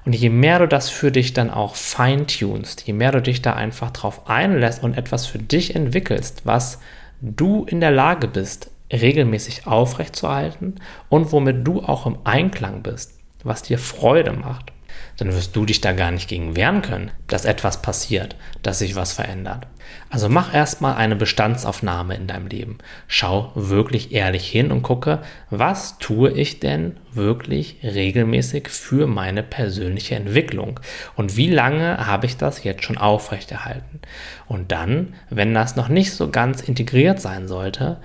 Und 0.07 0.15
je 0.15 0.31
mehr 0.31 0.61
du 0.61 0.69
das 0.69 0.89
für 0.89 1.11
dich 1.11 1.33
dann 1.33 1.51
auch 1.51 1.75
feintunst, 1.75 2.87
je 2.87 2.93
mehr 2.93 3.11
du 3.11 3.21
dich 3.21 3.43
da 3.43 3.55
einfach 3.55 3.91
drauf 3.91 4.29
einlässt 4.31 4.85
und 4.85 4.97
etwas 4.97 5.27
für 5.27 5.41
dich 5.41 5.75
entwickelst, 5.75 6.43
was 6.45 6.79
du 7.21 7.65
in 7.65 7.81
der 7.81 7.91
Lage 7.91 8.29
bist, 8.29 8.71
regelmäßig 8.93 9.67
aufrechtzuerhalten 9.67 10.77
und 11.09 11.33
womit 11.33 11.67
du 11.67 11.83
auch 11.83 12.07
im 12.07 12.19
Einklang 12.23 12.83
bist, 12.83 13.19
was 13.43 13.63
dir 13.63 13.81
Freude 13.81 14.33
macht, 14.33 14.73
dann 15.17 15.33
wirst 15.33 15.57
du 15.57 15.65
dich 15.65 15.81
da 15.81 15.93
gar 15.93 16.11
nicht 16.11 16.29
gegen 16.29 16.57
wehren 16.57 16.83
können, 16.83 17.11
dass 17.27 17.45
etwas 17.45 17.83
passiert, 17.83 18.37
dass 18.63 18.79
sich 18.79 18.97
was 18.97 19.13
verändert. 19.13 19.67
Also 20.11 20.29
mach 20.29 20.55
erstmal 20.55 20.97
eine 20.97 21.17
Bestandsaufnahme 21.17 22.15
in 22.15 22.27
deinem 22.27 22.47
Leben. 22.47 22.79
Schau 23.09 23.53
wirklich 23.55 24.13
ehrlich 24.13 24.47
hin 24.47 24.71
und 24.71 24.83
gucke, 24.83 25.21
was 25.51 25.99
tue 25.99 26.31
ich 26.31 26.61
denn 26.61 26.97
wirklich 27.13 27.79
regelmäßig 27.83 28.69
für 28.69 29.07
meine 29.07 29.43
persönliche 29.43 30.15
Entwicklung 30.15 30.81
und 31.17 31.37
wie 31.37 31.51
lange 31.51 32.07
habe 32.07 32.27
ich 32.27 32.37
das 32.37 32.63
jetzt 32.63 32.85
schon 32.85 32.99
aufrechterhalten. 32.99 34.01
Und 34.47 34.71
dann, 34.71 35.15
wenn 35.31 35.55
das 35.55 35.77
noch 35.77 35.89
nicht 35.89 36.13
so 36.13 36.31
ganz 36.31 36.61
integriert 36.61 37.21
sein 37.21 37.49
sollte, 37.49 37.99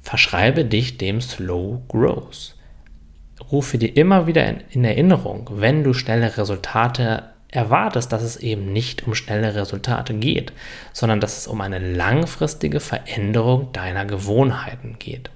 verschreibe 0.00 0.64
dich 0.64 0.98
dem 0.98 1.20
Slow 1.20 1.82
Growth 1.88 2.55
rufe 3.52 3.78
dir 3.78 3.96
immer 3.96 4.26
wieder 4.26 4.46
in, 4.46 4.60
in 4.70 4.84
Erinnerung, 4.84 5.48
wenn 5.52 5.84
du 5.84 5.92
schnelle 5.92 6.36
Resultate 6.36 7.24
erwartest, 7.48 8.12
dass 8.12 8.22
es 8.22 8.36
eben 8.36 8.72
nicht 8.72 9.06
um 9.06 9.14
schnelle 9.14 9.54
Resultate 9.54 10.14
geht, 10.14 10.52
sondern 10.92 11.20
dass 11.20 11.38
es 11.38 11.46
um 11.46 11.60
eine 11.60 11.78
langfristige 11.78 12.80
Veränderung 12.80 13.72
deiner 13.72 14.04
Gewohnheiten 14.04 14.96
geht. 14.98 15.30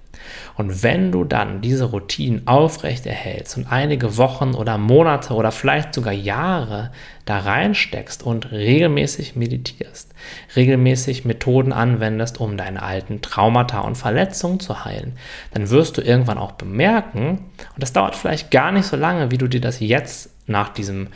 Und 0.57 0.83
wenn 0.83 1.13
du 1.13 1.25
dann 1.25 1.61
diese 1.61 1.85
Routinen 1.85 2.47
aufrechterhältst 2.47 3.57
und 3.57 3.71
einige 3.71 4.17
Wochen 4.17 4.55
oder 4.55 4.79
Monate 4.79 5.35
oder 5.35 5.53
vielleicht 5.53 5.95
sogar 5.95 6.13
Jahre 6.13 6.91
da 7.25 7.39
reinsteckst 7.39 8.23
und 8.23 8.51
regelmäßig 8.51 9.37
meditierst, 9.37 10.13
regelmäßig 10.57 11.25
Methoden 11.25 11.73
anwendest, 11.73 12.41
um 12.41 12.57
deine 12.57 12.83
alten 12.83 13.23
Traumata 13.23 13.81
und 13.81 13.97
Verletzungen 13.97 14.61
zu 14.61 14.85
heilen, 14.85 15.17
dann 15.53 15.71
wirst 15.71 15.97
du 15.97 16.03
irgendwann 16.03 16.39
auch 16.39 16.53
bemerken, 16.53 17.51
und 17.75 17.83
das 17.83 17.93
dauert 17.93 18.17
vielleicht 18.17 18.51
gar 18.51 18.73
nicht 18.73 18.87
so 18.87 18.97
lange, 18.97 19.31
wie 19.31 19.39
du 19.39 19.49
dir 19.49 19.61
das 19.61 19.81
jetzt 19.81 20.31
nach 20.47 20.69
diesem 20.71 21.09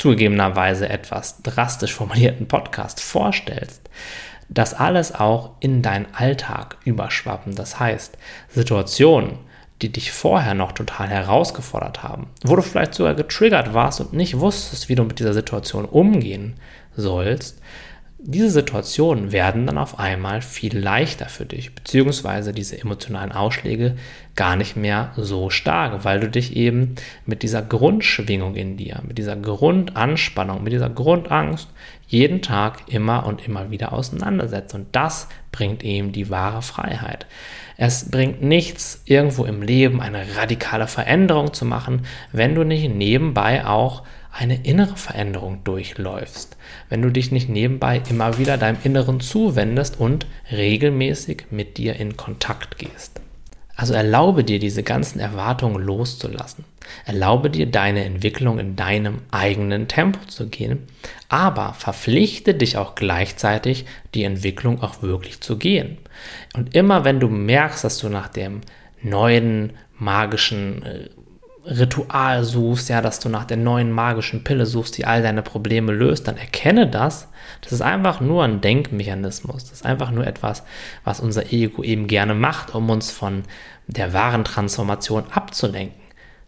zugegebenerweise 0.00 0.88
etwas 0.88 1.42
drastisch 1.42 1.94
formulierten 1.94 2.48
Podcast 2.48 3.00
vorstellst, 3.00 3.88
das 4.50 4.74
alles 4.74 5.14
auch 5.14 5.52
in 5.60 5.80
deinen 5.80 6.06
Alltag 6.12 6.76
überschwappen. 6.84 7.54
Das 7.54 7.78
heißt, 7.78 8.18
Situationen, 8.48 9.38
die 9.80 9.90
dich 9.90 10.12
vorher 10.12 10.54
noch 10.54 10.72
total 10.72 11.08
herausgefordert 11.08 12.02
haben, 12.02 12.26
wo 12.44 12.56
du 12.56 12.62
vielleicht 12.62 12.94
sogar 12.94 13.14
getriggert 13.14 13.72
warst 13.72 14.00
und 14.00 14.12
nicht 14.12 14.38
wusstest, 14.38 14.88
wie 14.88 14.96
du 14.96 15.04
mit 15.04 15.18
dieser 15.18 15.32
Situation 15.32 15.84
umgehen 15.86 16.54
sollst, 16.96 17.60
diese 18.22 18.50
Situationen 18.50 19.32
werden 19.32 19.66
dann 19.66 19.78
auf 19.78 19.98
einmal 19.98 20.42
viel 20.42 20.76
leichter 20.76 21.30
für 21.30 21.46
dich, 21.46 21.74
beziehungsweise 21.74 22.52
diese 22.52 22.78
emotionalen 22.78 23.32
Ausschläge 23.32 23.96
gar 24.36 24.56
nicht 24.56 24.76
mehr 24.76 25.12
so 25.16 25.48
stark, 25.48 26.04
weil 26.04 26.20
du 26.20 26.28
dich 26.28 26.54
eben 26.54 26.96
mit 27.24 27.42
dieser 27.42 27.62
Grundschwingung 27.62 28.56
in 28.56 28.76
dir, 28.76 29.00
mit 29.06 29.16
dieser 29.16 29.36
Grundanspannung, 29.36 30.62
mit 30.62 30.74
dieser 30.74 30.90
Grundangst 30.90 31.68
jeden 32.10 32.42
Tag 32.42 32.82
immer 32.88 33.24
und 33.24 33.46
immer 33.46 33.70
wieder 33.70 33.92
auseinandersetzt. 33.92 34.74
Und 34.74 34.88
das 34.92 35.28
bringt 35.52 35.84
eben 35.84 36.10
die 36.10 36.28
wahre 36.28 36.60
Freiheit. 36.60 37.26
Es 37.76 38.10
bringt 38.10 38.42
nichts, 38.42 39.00
irgendwo 39.04 39.44
im 39.44 39.62
Leben 39.62 40.00
eine 40.02 40.36
radikale 40.36 40.88
Veränderung 40.88 41.52
zu 41.54 41.64
machen, 41.64 42.02
wenn 42.32 42.56
du 42.56 42.64
nicht 42.64 42.92
nebenbei 42.92 43.64
auch 43.64 44.02
eine 44.32 44.64
innere 44.64 44.96
Veränderung 44.96 45.62
durchläufst, 45.62 46.56
wenn 46.88 47.00
du 47.00 47.10
dich 47.10 47.30
nicht 47.30 47.48
nebenbei 47.48 48.02
immer 48.10 48.38
wieder 48.38 48.58
deinem 48.58 48.78
Inneren 48.82 49.20
zuwendest 49.20 50.00
und 50.00 50.26
regelmäßig 50.50 51.46
mit 51.50 51.78
dir 51.78 51.94
in 51.94 52.16
Kontakt 52.16 52.78
gehst. 52.78 53.20
Also 53.76 53.94
erlaube 53.94 54.42
dir 54.42 54.58
diese 54.58 54.82
ganzen 54.82 55.20
Erwartungen 55.20 55.82
loszulassen. 55.82 56.64
Erlaube 57.04 57.50
dir 57.50 57.66
deine 57.66 58.04
Entwicklung 58.04 58.58
in 58.58 58.76
deinem 58.76 59.22
eigenen 59.30 59.88
Tempo 59.88 60.24
zu 60.26 60.48
gehen, 60.48 60.86
aber 61.28 61.74
verpflichte 61.74 62.54
dich 62.54 62.76
auch 62.76 62.94
gleichzeitig, 62.94 63.86
die 64.14 64.24
Entwicklung 64.24 64.82
auch 64.82 65.02
wirklich 65.02 65.40
zu 65.40 65.58
gehen. 65.58 65.98
Und 66.54 66.74
immer 66.74 67.04
wenn 67.04 67.20
du 67.20 67.28
merkst, 67.28 67.84
dass 67.84 67.98
du 67.98 68.08
nach 68.08 68.28
dem 68.28 68.60
neuen 69.02 69.72
magischen 69.98 70.82
äh, 70.82 71.08
Ritual 71.64 72.44
suchst, 72.44 72.88
ja, 72.88 73.02
dass 73.02 73.20
du 73.20 73.28
nach 73.28 73.44
der 73.44 73.58
neuen 73.58 73.90
magischen 73.90 74.44
Pille 74.44 74.64
suchst, 74.64 74.96
die 74.96 75.04
all 75.04 75.22
deine 75.22 75.42
Probleme 75.42 75.92
löst, 75.92 76.26
dann 76.26 76.38
erkenne 76.38 76.88
das. 76.88 77.28
Das 77.60 77.72
ist 77.72 77.82
einfach 77.82 78.20
nur 78.20 78.44
ein 78.44 78.60
Denkmechanismus. 78.60 79.64
Das 79.64 79.72
ist 79.72 79.86
einfach 79.86 80.10
nur 80.10 80.26
etwas, 80.26 80.62
was 81.04 81.20
unser 81.20 81.52
Ego 81.52 81.82
eben 81.82 82.06
gerne 82.06 82.34
macht, 82.34 82.74
um 82.74 82.88
uns 82.88 83.10
von 83.10 83.44
der 83.86 84.12
wahren 84.12 84.44
Transformation 84.44 85.24
abzulenken. 85.30 85.99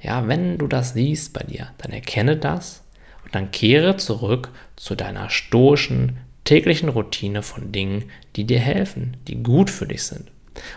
Ja, 0.03 0.27
wenn 0.27 0.59
du 0.59 0.67
das 0.67 0.95
siehst 0.95 1.33
bei 1.33 1.45
dir, 1.45 1.69
dann 1.79 1.93
erkenne 1.93 2.37
das 2.37 2.83
und 3.25 3.35
dann 3.35 3.51
kehre 3.53 3.97
zurück 3.97 4.51
zu 4.77 4.95
deiner 4.95 5.31
stoischen, 5.31 6.19
täglichen 6.45 6.89
Routine 6.89 7.43
von 7.43 7.71
Dingen, 7.71 8.11
die 8.35 8.45
dir 8.45 8.59
helfen, 8.59 9.17
die 9.29 9.43
gut 9.43 9.71
für 9.71 9.87
dich 9.87 10.03
sind. 10.03 10.31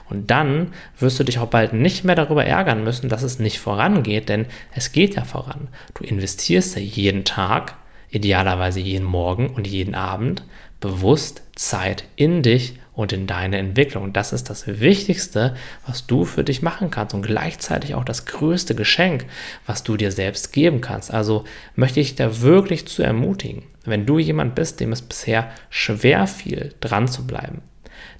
Und 0.09 0.31
dann 0.31 0.73
wirst 0.99 1.19
du 1.19 1.23
dich 1.23 1.39
auch 1.39 1.47
bald 1.47 1.73
nicht 1.73 2.05
mehr 2.05 2.15
darüber 2.15 2.45
ärgern 2.45 2.83
müssen, 2.83 3.09
dass 3.09 3.23
es 3.23 3.39
nicht 3.39 3.59
vorangeht, 3.59 4.29
denn 4.29 4.45
es 4.73 4.91
geht 4.91 5.15
ja 5.15 5.23
voran. 5.23 5.67
Du 5.95 6.03
investierst 6.03 6.75
ja 6.75 6.81
jeden 6.81 7.25
Tag, 7.25 7.75
idealerweise 8.09 8.79
jeden 8.79 9.05
Morgen 9.05 9.49
und 9.49 9.67
jeden 9.67 9.95
Abend, 9.95 10.43
bewusst 10.79 11.43
Zeit 11.55 12.05
in 12.15 12.43
dich 12.43 12.75
und 12.93 13.11
in 13.13 13.27
deine 13.27 13.57
Entwicklung. 13.57 14.13
Das 14.13 14.33
ist 14.33 14.49
das 14.49 14.67
Wichtigste, 14.67 15.55
was 15.85 16.07
du 16.07 16.25
für 16.25 16.43
dich 16.43 16.61
machen 16.61 16.91
kannst 16.91 17.13
und 17.13 17.23
gleichzeitig 17.23 17.93
auch 17.93 18.05
das 18.05 18.25
größte 18.25 18.75
Geschenk, 18.75 19.25
was 19.65 19.83
du 19.83 19.97
dir 19.97 20.11
selbst 20.11 20.53
geben 20.53 20.81
kannst. 20.81 21.13
Also 21.13 21.43
möchte 21.75 21.99
ich 21.99 22.15
da 22.15 22.41
wirklich 22.41 22.87
zu 22.87 23.03
ermutigen, 23.03 23.63
wenn 23.83 24.05
du 24.05 24.17
jemand 24.19 24.55
bist, 24.55 24.79
dem 24.79 24.91
es 24.91 25.01
bisher 25.01 25.51
schwer 25.69 26.27
fiel, 26.27 26.73
dran 26.79 27.07
zu 27.07 27.27
bleiben, 27.27 27.61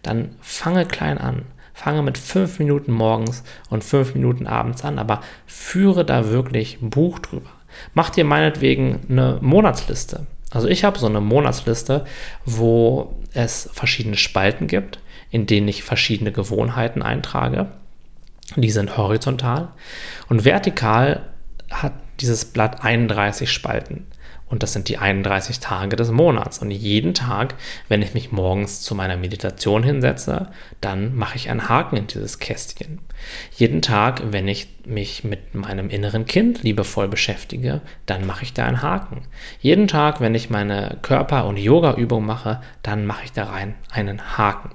dann 0.02 0.30
fange 0.42 0.86
klein 0.86 1.18
an. 1.18 1.44
Fange 1.74 2.04
mit 2.04 2.18
fünf 2.18 2.60
Minuten 2.60 2.94
morgens 2.94 3.44
und 3.70 3.84
fünf 3.84 4.16
Minuten 4.16 4.48
abends 4.48 4.86
an, 4.86 4.98
aber 4.98 5.22
führe 5.46 6.06
da 6.06 6.30
wirklich 6.30 6.78
Buch 6.80 7.20
drüber. 7.20 7.50
Mach 7.94 8.10
dir 8.10 8.24
meinetwegen 8.24 9.02
eine 9.10 9.40
Monatsliste. 9.42 10.26
Also 10.56 10.70
ich 10.70 10.86
habe 10.86 10.98
so 10.98 11.06
eine 11.06 11.20
Monatsliste, 11.20 12.06
wo 12.46 13.14
es 13.34 13.70
verschiedene 13.74 14.16
Spalten 14.16 14.68
gibt, 14.68 15.00
in 15.30 15.48
denen 15.48 15.68
ich 15.68 15.84
verschiedene 15.84 16.32
Gewohnheiten 16.32 17.02
eintrage. 17.02 17.68
Die 18.56 18.72
sind 18.72 18.96
horizontal 18.96 19.68
und 20.30 20.46
vertikal 20.46 21.24
hat 21.70 21.92
dieses 22.22 22.46
Blatt 22.46 22.86
31 22.86 23.52
Spalten. 23.52 24.08
Und 24.48 24.62
das 24.62 24.74
sind 24.74 24.90
die 24.90 25.00
31 25.00 25.60
Tage 25.60 25.96
des 25.96 26.12
Monats. 26.12 26.60
Und 26.60 26.70
jeden 26.70 27.16
Tag, 27.16 27.56
wenn 27.90 28.04
ich 28.04 28.14
mich 28.14 28.32
morgens 28.32 28.82
zu 28.82 28.94
meiner 28.94 29.18
Meditation 29.18 29.82
hinsetze, 29.82 30.50
dann 30.82 31.16
mache 31.16 31.36
ich 31.36 31.50
einen 31.50 31.68
Haken 31.68 31.98
in 31.98 32.08
dieses 32.08 32.38
Kästchen. 32.38 33.00
Jeden 33.56 33.82
Tag, 33.82 34.22
wenn 34.32 34.48
ich 34.48 34.68
mich 34.86 35.24
mit 35.24 35.56
meinem 35.56 35.90
inneren 35.90 36.26
Kind 36.26 36.62
liebevoll 36.62 37.08
beschäftige, 37.08 37.82
dann 38.06 38.28
mache 38.28 38.44
ich 38.44 38.54
da 38.54 38.66
einen 38.66 38.84
Haken. 38.84 39.24
Jeden 39.62 39.88
Tag, 39.88 40.22
wenn 40.22 40.36
ich 40.36 40.52
meine 40.52 41.00
Körper- 41.02 41.46
und 41.46 41.58
Yoga-Übung 41.58 42.24
mache, 42.26 42.62
dann 42.84 43.06
mache 43.06 43.26
ich 43.26 43.32
da 43.32 43.46
rein 43.46 43.74
einen 43.92 44.38
Haken. 44.38 44.70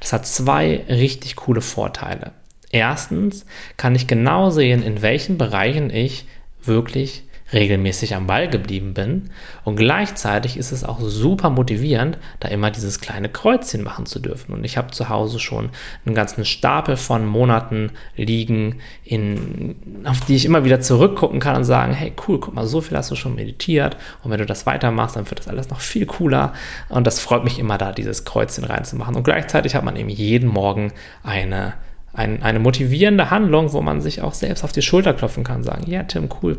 Das 0.00 0.12
hat 0.12 0.26
zwei 0.26 0.84
richtig 0.88 1.36
coole 1.36 1.62
Vorteile. 1.62 2.32
Erstens 2.70 3.46
kann 3.78 3.94
ich 3.94 4.06
genau 4.06 4.50
sehen, 4.50 4.82
in 4.82 5.00
welchen 5.00 5.38
Bereichen 5.38 5.88
ich 5.88 6.26
wirklich 6.62 7.24
regelmäßig 7.52 8.14
am 8.14 8.26
Ball 8.26 8.48
geblieben 8.48 8.92
bin. 8.92 9.30
Und 9.64 9.76
gleichzeitig 9.76 10.56
ist 10.56 10.72
es 10.72 10.82
auch 10.82 11.00
super 11.00 11.50
motivierend, 11.50 12.18
da 12.40 12.48
immer 12.48 12.70
dieses 12.70 13.00
kleine 13.00 13.28
Kreuzchen 13.28 13.82
machen 13.82 14.06
zu 14.06 14.18
dürfen. 14.18 14.52
Und 14.52 14.64
ich 14.64 14.76
habe 14.76 14.90
zu 14.90 15.08
Hause 15.08 15.38
schon 15.38 15.70
einen 16.04 16.14
ganzen 16.14 16.44
Stapel 16.44 16.96
von 16.96 17.24
Monaten 17.24 17.92
liegen, 18.16 18.80
in, 19.04 19.76
auf 20.04 20.20
die 20.20 20.34
ich 20.34 20.44
immer 20.44 20.64
wieder 20.64 20.80
zurückgucken 20.80 21.38
kann 21.38 21.56
und 21.56 21.64
sagen, 21.64 21.92
hey 21.92 22.12
cool, 22.26 22.40
guck 22.40 22.54
mal, 22.54 22.66
so 22.66 22.80
viel 22.80 22.96
hast 22.96 23.10
du 23.10 23.16
schon 23.16 23.36
meditiert. 23.36 23.96
Und 24.22 24.30
wenn 24.30 24.38
du 24.38 24.46
das 24.46 24.66
weitermachst, 24.66 25.16
dann 25.16 25.30
wird 25.30 25.38
das 25.38 25.48
alles 25.48 25.70
noch 25.70 25.80
viel 25.80 26.06
cooler. 26.06 26.52
Und 26.88 27.06
das 27.06 27.20
freut 27.20 27.44
mich 27.44 27.58
immer 27.58 27.78
da, 27.78 27.92
dieses 27.92 28.24
Kreuzchen 28.24 28.64
reinzumachen. 28.64 29.14
Und 29.14 29.22
gleichzeitig 29.22 29.74
hat 29.74 29.84
man 29.84 29.96
eben 29.96 30.08
jeden 30.08 30.48
Morgen 30.48 30.92
eine 31.22 31.74
eine 32.16 32.58
motivierende 32.60 33.30
Handlung, 33.30 33.74
wo 33.74 33.82
man 33.82 34.00
sich 34.00 34.22
auch 34.22 34.32
selbst 34.32 34.64
auf 34.64 34.72
die 34.72 34.80
Schulter 34.80 35.12
klopfen 35.12 35.44
kann, 35.44 35.62
sagen, 35.62 35.84
ja, 35.86 36.02
Tim, 36.02 36.30
cool, 36.42 36.56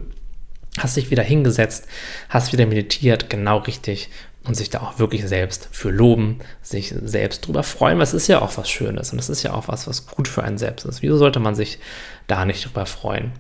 hast 0.78 0.98
dich 0.98 1.12
wieder 1.12 1.24
hingesetzt, 1.24 1.88
hast 2.30 2.54
wieder 2.54 2.66
meditiert, 2.66 3.30
genau 3.30 3.58
richtig 3.58 4.10
und 4.48 4.56
sich 4.56 4.70
da 4.70 4.80
auch 4.80 4.98
wirklich 4.98 5.28
selbst 5.28 5.68
für 5.72 5.90
loben, 5.90 6.40
sich 6.62 6.94
selbst 7.04 7.46
drüber 7.46 7.64
freuen, 7.64 8.00
es 8.00 8.14
ist 8.14 8.28
ja 8.28 8.42
auch 8.42 8.58
was 8.58 8.70
Schönes 8.70 9.12
und 9.12 9.20
es 9.20 9.30
ist 9.30 9.44
ja 9.44 9.54
auch 9.54 9.68
was, 9.68 9.88
was 9.88 10.08
gut 10.08 10.28
für 10.28 10.44
einen 10.44 10.58
selbst 10.58 10.86
ist. 10.86 11.02
Wieso 11.02 11.18
sollte 11.18 11.40
man 11.40 11.54
sich 11.54 11.80
da 12.28 12.46
nicht 12.46 12.66
drüber 12.66 12.86
freuen? 12.86 13.32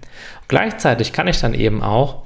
gleichzeitig 0.48 1.14
kann 1.14 1.28
ich 1.28 1.40
dann 1.40 1.54
eben 1.54 1.82
auch, 1.82 2.24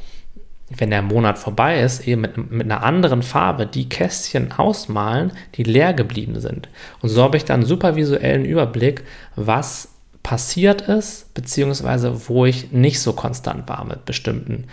wenn 0.70 0.90
der 0.90 1.02
Monat 1.02 1.38
vorbei 1.38 1.82
ist, 1.82 2.08
eben 2.08 2.22
mit, 2.22 2.52
mit 2.52 2.66
einer 2.66 2.84
anderen 2.84 3.24
Farbe 3.24 3.68
die 3.68 3.90
Kästchen 3.90 4.54
ausmalen, 4.54 5.34
die 5.56 5.64
leer 5.64 5.94
geblieben 5.94 6.40
sind. 6.40 6.70
Und 7.02 7.10
so 7.10 7.22
habe 7.24 7.38
ich 7.38 7.46
dann 7.46 7.62
einen 7.62 7.66
super 7.66 7.96
visuellen 7.96 8.46
Überblick, 8.46 9.04
was 9.36 9.90
passiert 10.24 10.82
ist, 10.84 11.34
beziehungsweise 11.34 12.30
wo 12.30 12.46
ich 12.46 12.72
nicht 12.72 13.02
so 13.02 13.14
konstant 13.14 13.68
war 13.68 13.84
mit 13.86 14.06
bestimmten 14.06 14.68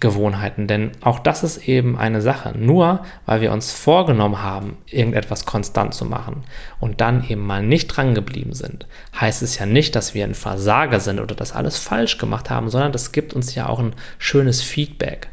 Gewohnheiten. 0.00 0.66
Denn 0.66 0.92
auch 1.00 1.18
das 1.18 1.42
ist 1.42 1.68
eben 1.68 1.98
eine 1.98 2.20
Sache. 2.20 2.52
Nur 2.56 3.00
weil 3.26 3.40
wir 3.40 3.52
uns 3.52 3.72
vorgenommen 3.72 4.42
haben, 4.42 4.78
irgendetwas 4.86 5.44
konstant 5.44 5.94
zu 5.94 6.04
machen 6.04 6.44
und 6.80 7.00
dann 7.00 7.28
eben 7.28 7.46
mal 7.46 7.62
nicht 7.62 7.88
dran 7.88 8.14
geblieben 8.14 8.54
sind, 8.54 8.86
heißt 9.18 9.42
es 9.42 9.58
ja 9.58 9.66
nicht, 9.66 9.96
dass 9.96 10.14
wir 10.14 10.24
ein 10.24 10.34
Versager 10.34 11.00
sind 11.00 11.20
oder 11.20 11.34
das 11.34 11.52
alles 11.52 11.78
falsch 11.78 12.18
gemacht 12.18 12.50
haben, 12.50 12.70
sondern 12.70 12.92
das 12.92 13.12
gibt 13.12 13.34
uns 13.34 13.54
ja 13.54 13.68
auch 13.68 13.78
ein 13.78 13.94
schönes 14.18 14.62
Feedback. 14.62 15.28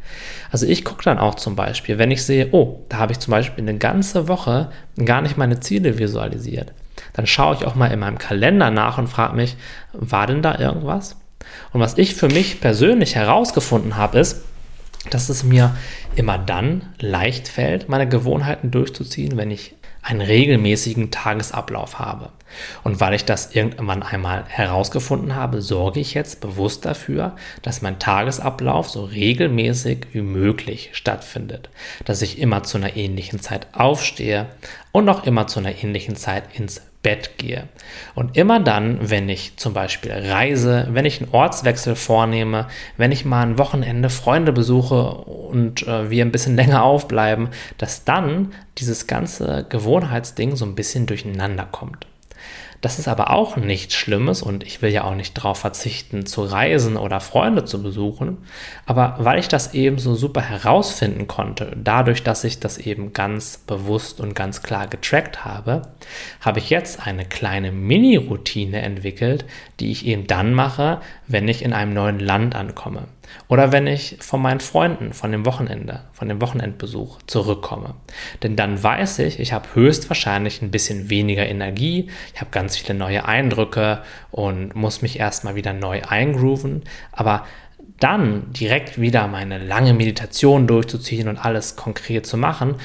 Also 0.51 0.65
ich 0.65 0.86
gucke 0.86 1.04
dann 1.04 1.19
auch 1.19 1.36
zum 1.36 1.56
Beispiel, 1.56 1.97
wenn 1.97 2.12
ich 2.12 2.23
sehe, 2.23 2.49
oh, 2.51 2.86
da 2.89 2.97
habe 2.97 3.12
ich 3.12 3.19
zum 3.19 3.32
Beispiel 3.32 3.63
eine 3.63 3.78
ganze 3.78 4.28
Woche 4.28 4.69
gar 5.04 5.21
nicht 5.21 5.38
meine 5.38 5.60
Ziele 5.60 5.97
visualisiert 5.99 6.73
dann 7.13 7.28
schaue 7.28 7.56
ich 7.56 7.65
auch 7.65 7.75
mal 7.75 7.91
in 7.91 7.99
meinem 7.99 8.17
Kalender 8.17 8.71
nach 8.71 8.97
und 8.97 9.08
frage 9.08 9.36
mich, 9.36 9.56
war 9.93 10.28
denn 10.28 10.41
da 10.41 10.60
irgendwas? 10.60 11.15
Und 11.71 11.80
was 11.80 11.97
ich 11.97 12.15
für 12.15 12.28
mich 12.28 12.60
persönlich 12.62 13.15
herausgefunden 13.15 13.95
habe, 13.95 14.19
ist, 14.19 14.43
dass 15.09 15.29
es 15.29 15.43
mir 15.43 15.75
immer 16.15 16.37
dann 16.37 16.93
leicht 16.99 17.47
fällt, 17.47 17.89
meine 17.89 18.07
Gewohnheiten 18.07 18.71
durchzuziehen, 18.71 19.37
wenn 19.37 19.51
ich 19.51 19.75
einen 20.01 20.21
regelmäßigen 20.21 21.09
Tagesablauf 21.09 21.97
habe. 21.97 22.29
Und 22.83 23.01
weil 23.01 23.15
ich 23.15 23.25
das 23.25 23.55
irgendwann 23.55 24.03
einmal 24.03 24.45
herausgefunden 24.47 25.35
habe, 25.35 25.63
sorge 25.63 25.99
ich 25.99 26.13
jetzt 26.13 26.41
bewusst 26.41 26.85
dafür, 26.85 27.35
dass 27.63 27.81
mein 27.81 27.97
Tagesablauf 27.97 28.87
so 28.87 29.03
regelmäßig 29.03 30.07
wie 30.13 30.21
möglich 30.21 30.91
stattfindet. 30.93 31.69
Dass 32.05 32.21
ich 32.21 32.39
immer 32.39 32.63
zu 32.63 32.77
einer 32.77 32.95
ähnlichen 32.95 33.39
Zeit 33.41 33.67
aufstehe 33.73 34.45
und 34.91 35.09
auch 35.09 35.25
immer 35.25 35.47
zu 35.47 35.59
einer 35.59 35.83
ähnlichen 35.83 36.15
Zeit 36.15 36.43
ins 36.53 36.81
Bett 37.05 37.37
gehe. 37.37 37.65
Und 38.15 38.35
immer 38.35 38.59
dann, 38.59 39.11
wenn 39.11 39.29
ich 39.29 39.57
zum 39.57 39.75
Beispiel 39.75 40.11
reise, 40.11 40.87
wenn 40.89 41.05
ich 41.05 41.21
einen 41.21 41.29
Ortswechsel 41.31 41.95
vornehme, 41.95 42.65
wenn 42.97 43.11
ich 43.11 43.25
mal 43.25 43.43
ein 43.43 43.59
Wochenende 43.59 44.09
Freunde 44.09 44.51
besuche 44.51 45.11
und 45.11 45.87
äh, 45.87 46.09
wir 46.09 46.25
ein 46.25 46.31
bisschen 46.31 46.55
länger 46.61 46.81
aufbleiben, 46.81 47.49
dass 47.77 48.05
dann 48.05 48.55
dieses 48.79 49.05
ganze 49.05 49.67
Gewohnheitsding 49.69 50.55
so 50.55 50.65
ein 50.65 50.73
bisschen 50.73 51.05
durcheinander 51.05 51.67
kommt. 51.71 52.07
Das 52.81 52.99
ist 52.99 53.07
aber 53.07 53.31
auch 53.31 53.57
nichts 53.57 53.95
Schlimmes 53.95 54.41
und 54.41 54.63
ich 54.63 54.81
will 54.81 54.91
ja 54.91 55.03
auch 55.03 55.15
nicht 55.15 55.38
darauf 55.38 55.59
verzichten, 55.59 56.25
zu 56.25 56.43
reisen 56.43 56.97
oder 56.97 57.19
Freunde 57.19 57.65
zu 57.65 57.81
besuchen. 57.81 58.38
Aber 58.85 59.15
weil 59.19 59.39
ich 59.39 59.47
das 59.47 59.73
eben 59.73 59.97
so 59.97 60.15
super 60.15 60.41
herausfinden 60.41 61.27
konnte, 61.27 61.75
dadurch, 61.75 62.23
dass 62.23 62.43
ich 62.43 62.59
das 62.59 62.77
eben 62.77 63.13
ganz 63.13 63.57
bewusst 63.57 64.19
und 64.19 64.35
ganz 64.35 64.61
klar 64.61 64.88
getrackt 64.88 65.45
habe, 65.45 65.83
habe 66.41 66.59
ich 66.59 66.69
jetzt 66.69 67.05
eine 67.05 67.25
kleine 67.25 67.71
Mini-Routine 67.71 68.81
entwickelt, 68.81 69.45
die 69.79 69.91
ich 69.91 70.05
eben 70.05 70.27
dann 70.27 70.53
mache, 70.53 71.01
wenn 71.27 71.47
ich 71.47 71.63
in 71.63 71.73
einem 71.73 71.93
neuen 71.93 72.19
Land 72.19 72.55
ankomme. 72.55 73.07
Oder 73.47 73.71
wenn 73.71 73.88
ich 73.88 74.17
von 74.21 74.41
meinen 74.41 74.59
Freunden, 74.59 75.13
von 75.13 75.31
dem 75.31 75.45
Wochenende, 75.45 76.01
von 76.13 76.27
dem 76.27 76.41
Wochenendbesuch 76.41 77.19
zurückkomme. 77.27 77.95
Denn 78.43 78.55
dann 78.55 78.81
weiß 78.81 79.19
ich, 79.19 79.39
ich 79.39 79.53
habe 79.53 79.67
höchstwahrscheinlich 79.73 80.61
ein 80.61 80.71
bisschen 80.71 81.09
weniger 81.09 81.45
Energie, 81.45 82.09
ich 82.33 82.41
habe 82.41 82.51
ganz 82.51 82.77
viele 82.77 82.97
neue 82.97 83.25
Eindrücke 83.25 84.01
und 84.31 84.75
muss 84.75 85.01
mich 85.01 85.19
erstmal 85.19 85.55
wieder 85.55 85.73
neu 85.73 86.01
eingrooven. 86.01 86.83
Aber 87.11 87.45
dann 87.99 88.51
direkt 88.51 88.99
wieder 88.99 89.27
meine 89.27 89.57
lange 89.57 89.93
Meditation 89.93 90.67
durchzuziehen 90.67 91.27
und 91.27 91.38
alles 91.38 91.75
konkret 91.75 92.25
zu 92.25 92.38
machen, 92.38 92.75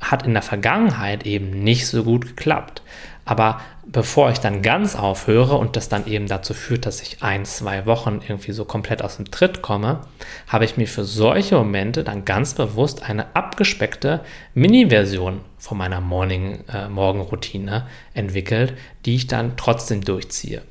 hat 0.00 0.26
in 0.26 0.32
der 0.32 0.42
Vergangenheit 0.42 1.24
eben 1.26 1.62
nicht 1.62 1.86
so 1.86 2.02
gut 2.04 2.26
geklappt. 2.26 2.82
Aber 3.24 3.60
bevor 3.86 4.30
ich 4.30 4.38
dann 4.38 4.62
ganz 4.62 4.96
aufhöre 4.96 5.56
und 5.56 5.76
das 5.76 5.88
dann 5.88 6.06
eben 6.06 6.26
dazu 6.26 6.54
führt, 6.54 6.86
dass 6.86 7.00
ich 7.02 7.22
ein, 7.22 7.44
zwei 7.44 7.86
Wochen 7.86 8.20
irgendwie 8.26 8.52
so 8.52 8.64
komplett 8.64 9.02
aus 9.02 9.16
dem 9.16 9.30
Tritt 9.30 9.62
komme, 9.62 10.00
habe 10.48 10.64
ich 10.64 10.76
mir 10.76 10.88
für 10.88 11.04
solche 11.04 11.56
Momente 11.56 12.02
dann 12.02 12.24
ganz 12.24 12.54
bewusst 12.54 13.08
eine 13.08 13.34
abgespeckte 13.34 14.20
Mini-Version 14.54 15.40
von 15.58 15.78
meiner 15.78 16.00
Morning, 16.00 16.64
äh, 16.72 16.88
Morgenroutine 16.88 17.86
entwickelt, 18.14 18.74
die 19.04 19.16
ich 19.16 19.28
dann 19.28 19.56
trotzdem 19.56 20.02
durchziehe. 20.02 20.62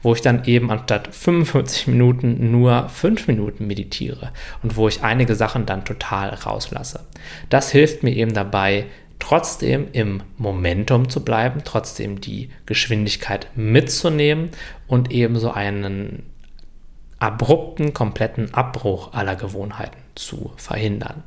Wo 0.00 0.14
ich 0.14 0.20
dann 0.20 0.44
eben 0.44 0.70
anstatt 0.70 1.08
45 1.12 1.88
Minuten 1.88 2.52
nur 2.52 2.88
5 2.88 3.26
Minuten 3.26 3.66
meditiere 3.66 4.30
und 4.62 4.76
wo 4.76 4.86
ich 4.86 5.02
einige 5.02 5.34
Sachen 5.34 5.66
dann 5.66 5.84
total 5.84 6.30
rauslasse. 6.30 7.00
Das 7.50 7.72
hilft 7.72 8.04
mir 8.04 8.14
eben 8.14 8.32
dabei, 8.32 8.86
trotzdem 9.26 9.88
im 9.90 10.22
Momentum 10.38 11.08
zu 11.08 11.24
bleiben, 11.24 11.62
trotzdem 11.64 12.20
die 12.20 12.48
Geschwindigkeit 12.64 13.48
mitzunehmen 13.56 14.50
und 14.86 15.10
ebenso 15.10 15.50
einen 15.50 16.22
abrupten, 17.18 17.92
kompletten 17.92 18.54
Abbruch 18.54 19.14
aller 19.14 19.34
Gewohnheiten 19.34 19.98
zu 20.14 20.52
verhindern. 20.56 21.24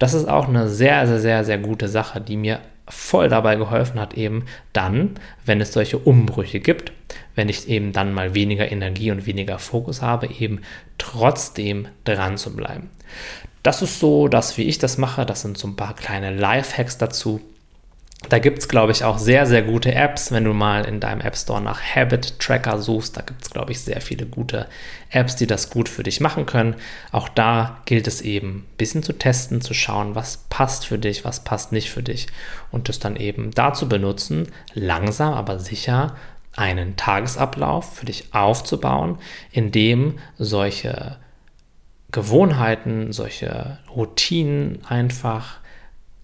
Das 0.00 0.12
ist 0.12 0.28
auch 0.28 0.48
eine 0.48 0.68
sehr, 0.68 1.06
sehr, 1.06 1.20
sehr, 1.20 1.44
sehr 1.44 1.58
gute 1.58 1.86
Sache, 1.86 2.20
die 2.20 2.36
mir 2.36 2.58
voll 2.88 3.28
dabei 3.28 3.54
geholfen 3.54 4.00
hat, 4.00 4.14
eben 4.14 4.46
dann, 4.72 5.14
wenn 5.44 5.60
es 5.60 5.72
solche 5.72 5.98
Umbrüche 5.98 6.58
gibt, 6.58 6.90
wenn 7.36 7.48
ich 7.48 7.68
eben 7.68 7.92
dann 7.92 8.12
mal 8.12 8.34
weniger 8.34 8.72
Energie 8.72 9.12
und 9.12 9.24
weniger 9.24 9.60
Fokus 9.60 10.02
habe, 10.02 10.26
eben 10.26 10.62
trotzdem 10.98 11.86
dran 12.02 12.38
zu 12.38 12.56
bleiben. 12.56 12.90
Das 13.66 13.82
ist 13.82 13.98
so, 13.98 14.28
dass 14.28 14.56
wie 14.58 14.62
ich 14.62 14.78
das 14.78 14.96
mache, 14.96 15.26
das 15.26 15.42
sind 15.42 15.58
so 15.58 15.66
ein 15.66 15.74
paar 15.74 15.96
kleine 15.96 16.32
Lifehacks 16.32 16.98
dazu. 16.98 17.40
Da 18.28 18.38
gibt 18.38 18.60
es, 18.60 18.68
glaube 18.68 18.92
ich, 18.92 19.02
auch 19.02 19.18
sehr, 19.18 19.44
sehr 19.44 19.62
gute 19.62 19.92
Apps. 19.92 20.30
Wenn 20.30 20.44
du 20.44 20.52
mal 20.52 20.84
in 20.84 21.00
deinem 21.00 21.20
App 21.20 21.36
Store 21.36 21.60
nach 21.60 21.80
Habit 21.82 22.38
Tracker 22.38 22.78
suchst, 22.78 23.16
da 23.16 23.22
gibt 23.22 23.42
es, 23.42 23.50
glaube 23.50 23.72
ich, 23.72 23.80
sehr 23.80 24.00
viele 24.00 24.24
gute 24.24 24.68
Apps, 25.10 25.34
die 25.34 25.48
das 25.48 25.68
gut 25.68 25.88
für 25.88 26.04
dich 26.04 26.20
machen 26.20 26.46
können. 26.46 26.76
Auch 27.10 27.28
da 27.28 27.82
gilt 27.86 28.06
es 28.06 28.20
eben, 28.20 28.50
ein 28.50 28.76
bisschen 28.78 29.02
zu 29.02 29.14
testen, 29.14 29.60
zu 29.60 29.74
schauen, 29.74 30.14
was 30.14 30.44
passt 30.48 30.86
für 30.86 31.00
dich, 31.00 31.24
was 31.24 31.42
passt 31.42 31.72
nicht 31.72 31.90
für 31.90 32.04
dich. 32.04 32.28
Und 32.70 32.88
das 32.88 33.00
dann 33.00 33.16
eben 33.16 33.50
dazu 33.50 33.88
benutzen, 33.88 34.46
langsam, 34.74 35.34
aber 35.34 35.58
sicher 35.58 36.14
einen 36.54 36.94
Tagesablauf 36.94 37.96
für 37.96 38.06
dich 38.06 38.32
aufzubauen, 38.32 39.18
in 39.50 39.72
dem 39.72 40.20
solche 40.38 41.16
Gewohnheiten, 42.12 43.12
solche 43.12 43.78
Routinen 43.94 44.84
einfach 44.86 45.58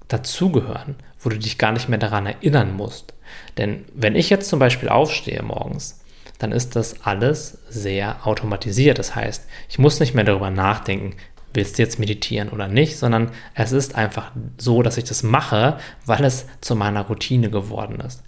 dazugehören, 0.08 0.96
wo 1.20 1.30
du 1.30 1.38
dich 1.38 1.58
gar 1.58 1.72
nicht 1.72 1.88
mehr 1.88 1.98
daran 1.98 2.26
erinnern 2.26 2.74
musst. 2.74 3.14
Denn 3.56 3.84
wenn 3.94 4.14
ich 4.14 4.30
jetzt 4.30 4.48
zum 4.48 4.58
Beispiel 4.58 4.88
aufstehe 4.88 5.42
morgens, 5.42 6.00
dann 6.38 6.52
ist 6.52 6.76
das 6.76 7.04
alles 7.04 7.58
sehr 7.68 8.26
automatisiert. 8.26 8.98
Das 8.98 9.14
heißt, 9.14 9.46
ich 9.68 9.78
muss 9.78 10.00
nicht 10.00 10.14
mehr 10.14 10.24
darüber 10.24 10.50
nachdenken, 10.50 11.14
willst 11.54 11.78
du 11.78 11.82
jetzt 11.82 11.98
meditieren 11.98 12.48
oder 12.48 12.66
nicht, 12.68 12.98
sondern 12.98 13.30
es 13.54 13.72
ist 13.72 13.94
einfach 13.94 14.32
so, 14.58 14.82
dass 14.82 14.96
ich 14.96 15.04
das 15.04 15.22
mache, 15.22 15.78
weil 16.06 16.24
es 16.24 16.46
zu 16.60 16.74
meiner 16.74 17.02
Routine 17.02 17.50
geworden 17.50 18.00
ist. 18.00 18.22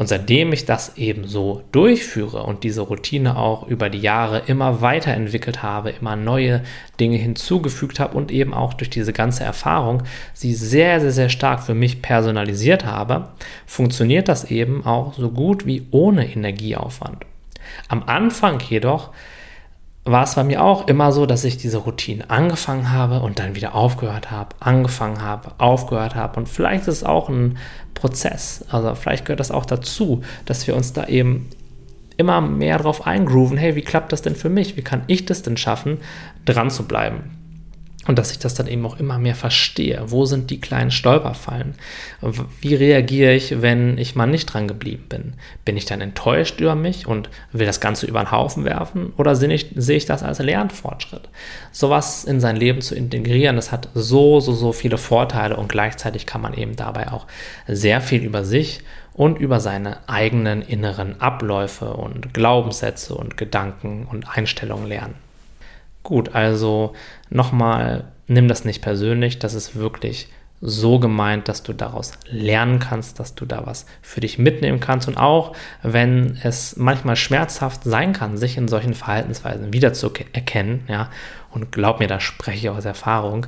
Und 0.00 0.06
seitdem 0.06 0.50
ich 0.54 0.64
das 0.64 0.96
eben 0.96 1.26
so 1.26 1.62
durchführe 1.72 2.44
und 2.44 2.64
diese 2.64 2.80
Routine 2.80 3.36
auch 3.36 3.68
über 3.68 3.90
die 3.90 3.98
Jahre 3.98 4.44
immer 4.46 4.80
weiterentwickelt 4.80 5.62
habe, 5.62 5.90
immer 5.90 6.16
neue 6.16 6.62
Dinge 6.98 7.18
hinzugefügt 7.18 8.00
habe 8.00 8.16
und 8.16 8.32
eben 8.32 8.54
auch 8.54 8.72
durch 8.72 8.88
diese 8.88 9.12
ganze 9.12 9.44
Erfahrung 9.44 10.04
sie 10.32 10.54
sehr, 10.54 11.02
sehr, 11.02 11.10
sehr 11.10 11.28
stark 11.28 11.62
für 11.62 11.74
mich 11.74 12.00
personalisiert 12.00 12.86
habe, 12.86 13.28
funktioniert 13.66 14.28
das 14.28 14.50
eben 14.50 14.86
auch 14.86 15.12
so 15.12 15.28
gut 15.28 15.66
wie 15.66 15.86
ohne 15.90 16.32
Energieaufwand. 16.32 17.26
Am 17.88 18.02
Anfang 18.04 18.58
jedoch 18.70 19.10
war 20.10 20.24
es 20.24 20.34
bei 20.34 20.44
mir 20.44 20.62
auch 20.62 20.88
immer 20.88 21.12
so, 21.12 21.26
dass 21.26 21.44
ich 21.44 21.56
diese 21.56 21.78
Routine 21.78 22.28
angefangen 22.28 22.92
habe 22.92 23.20
und 23.20 23.38
dann 23.38 23.54
wieder 23.54 23.74
aufgehört 23.74 24.30
habe, 24.30 24.54
angefangen 24.60 25.22
habe, 25.22 25.52
aufgehört 25.58 26.14
habe. 26.14 26.38
Und 26.38 26.48
vielleicht 26.48 26.82
ist 26.82 26.98
es 26.98 27.04
auch 27.04 27.28
ein 27.28 27.58
Prozess. 27.94 28.64
Also 28.70 28.94
vielleicht 28.94 29.24
gehört 29.24 29.40
das 29.40 29.50
auch 29.50 29.66
dazu, 29.66 30.22
dass 30.46 30.66
wir 30.66 30.76
uns 30.76 30.92
da 30.92 31.06
eben 31.06 31.48
immer 32.16 32.40
mehr 32.40 32.78
drauf 32.78 33.06
eingrooven. 33.06 33.56
Hey, 33.56 33.76
wie 33.76 33.82
klappt 33.82 34.12
das 34.12 34.22
denn 34.22 34.36
für 34.36 34.50
mich? 34.50 34.76
Wie 34.76 34.82
kann 34.82 35.02
ich 35.06 35.26
das 35.26 35.42
denn 35.42 35.56
schaffen, 35.56 35.98
dran 36.44 36.70
zu 36.70 36.84
bleiben? 36.84 37.39
Und 38.06 38.18
dass 38.18 38.32
ich 38.32 38.38
das 38.38 38.54
dann 38.54 38.66
eben 38.66 38.86
auch 38.86 38.98
immer 38.98 39.18
mehr 39.18 39.34
verstehe. 39.34 40.02
Wo 40.06 40.24
sind 40.24 40.50
die 40.50 40.58
kleinen 40.58 40.90
Stolperfallen? 40.90 41.74
Wie 42.62 42.74
reagiere 42.74 43.34
ich, 43.34 43.60
wenn 43.60 43.98
ich 43.98 44.16
mal 44.16 44.26
nicht 44.26 44.46
dran 44.46 44.68
geblieben 44.68 45.04
bin? 45.08 45.34
Bin 45.66 45.76
ich 45.76 45.84
dann 45.84 46.00
enttäuscht 46.00 46.60
über 46.60 46.74
mich 46.74 47.06
und 47.06 47.28
will 47.52 47.66
das 47.66 47.78
Ganze 47.78 48.06
über 48.06 48.22
den 48.22 48.30
Haufen 48.30 48.64
werfen? 48.64 49.12
Oder 49.18 49.36
sehe 49.36 49.52
ich, 49.52 49.66
sehe 49.76 49.98
ich 49.98 50.06
das 50.06 50.22
als 50.22 50.38
Lernfortschritt? 50.38 51.28
Sowas 51.72 52.24
in 52.24 52.40
sein 52.40 52.56
Leben 52.56 52.80
zu 52.80 52.94
integrieren, 52.94 53.56
das 53.56 53.70
hat 53.70 53.90
so, 53.94 54.40
so, 54.40 54.54
so 54.54 54.72
viele 54.72 54.96
Vorteile 54.96 55.56
und 55.56 55.68
gleichzeitig 55.68 56.24
kann 56.24 56.40
man 56.40 56.54
eben 56.54 56.76
dabei 56.76 57.12
auch 57.12 57.26
sehr 57.68 58.00
viel 58.00 58.22
über 58.22 58.46
sich 58.46 58.80
und 59.12 59.38
über 59.38 59.60
seine 59.60 60.08
eigenen 60.08 60.62
inneren 60.62 61.20
Abläufe 61.20 61.92
und 61.92 62.32
Glaubenssätze 62.32 63.14
und 63.14 63.36
Gedanken 63.36 64.06
und 64.10 64.26
Einstellungen 64.34 64.86
lernen. 64.86 65.29
Gut, 66.02 66.34
also 66.34 66.94
nochmal, 67.28 68.04
nimm 68.26 68.48
das 68.48 68.64
nicht 68.64 68.82
persönlich, 68.82 69.38
das 69.38 69.54
ist 69.54 69.76
wirklich 69.76 70.28
so 70.62 70.98
gemeint, 70.98 71.48
dass 71.48 71.62
du 71.62 71.72
daraus 71.72 72.12
lernen 72.26 72.80
kannst, 72.80 73.18
dass 73.18 73.34
du 73.34 73.46
da 73.46 73.66
was 73.66 73.86
für 74.02 74.20
dich 74.20 74.38
mitnehmen 74.38 74.78
kannst. 74.78 75.08
Und 75.08 75.16
auch 75.16 75.56
wenn 75.82 76.38
es 76.42 76.76
manchmal 76.76 77.16
schmerzhaft 77.16 77.84
sein 77.84 78.12
kann, 78.12 78.36
sich 78.36 78.58
in 78.58 78.68
solchen 78.68 78.94
Verhaltensweisen 78.94 79.72
wiederzuerkennen, 79.72 80.84
ja, 80.86 81.10
und 81.50 81.72
glaub 81.72 81.98
mir, 81.98 82.08
da 82.08 82.20
spreche 82.20 82.58
ich 82.58 82.70
aus 82.70 82.84
Erfahrung, 82.84 83.46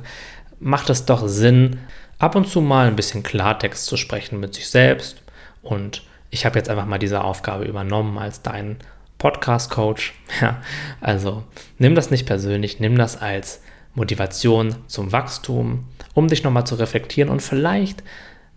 macht 0.59 0.89
es 0.89 1.05
doch 1.05 1.27
Sinn, 1.27 1.79
ab 2.17 2.35
und 2.35 2.47
zu 2.47 2.61
mal 2.61 2.87
ein 2.87 2.95
bisschen 2.95 3.21
Klartext 3.21 3.85
zu 3.85 3.95
sprechen 3.95 4.39
mit 4.39 4.55
sich 4.55 4.69
selbst. 4.69 5.21
Und 5.61 6.03
ich 6.31 6.45
habe 6.45 6.57
jetzt 6.57 6.69
einfach 6.69 6.85
mal 6.85 6.99
diese 6.99 7.23
Aufgabe 7.23 7.65
übernommen 7.65 8.17
als 8.17 8.41
dein 8.41 8.77
Podcast-Coach. 9.23 10.13
Ja, 10.41 10.61
also 10.99 11.43
nimm 11.77 11.95
das 11.95 12.11
nicht 12.11 12.25
persönlich, 12.25 12.79
nimm 12.79 12.97
das 12.97 13.21
als 13.21 13.61
Motivation 13.93 14.75
zum 14.87 15.11
Wachstum, 15.11 15.85
um 16.13 16.27
dich 16.27 16.43
nochmal 16.43 16.65
zu 16.65 16.75
reflektieren 16.75 17.29
und 17.29 17.41
vielleicht 17.41 18.03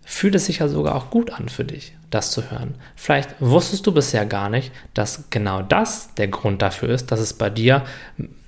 fühlt 0.03 0.35
es 0.35 0.47
sich 0.47 0.59
ja 0.59 0.67
sogar 0.67 0.95
auch 0.95 1.09
gut 1.09 1.31
an 1.31 1.49
für 1.49 1.63
dich, 1.63 1.93
das 2.09 2.31
zu 2.31 2.49
hören. 2.49 2.75
Vielleicht 2.95 3.35
wusstest 3.39 3.85
du 3.85 3.91
bisher 3.93 4.25
gar 4.25 4.49
nicht, 4.49 4.71
dass 4.93 5.25
genau 5.29 5.61
das 5.61 6.13
der 6.15 6.29
Grund 6.29 6.61
dafür 6.61 6.89
ist, 6.89 7.11
dass 7.11 7.19
es 7.19 7.33
bei 7.33 7.49
dir 7.49 7.83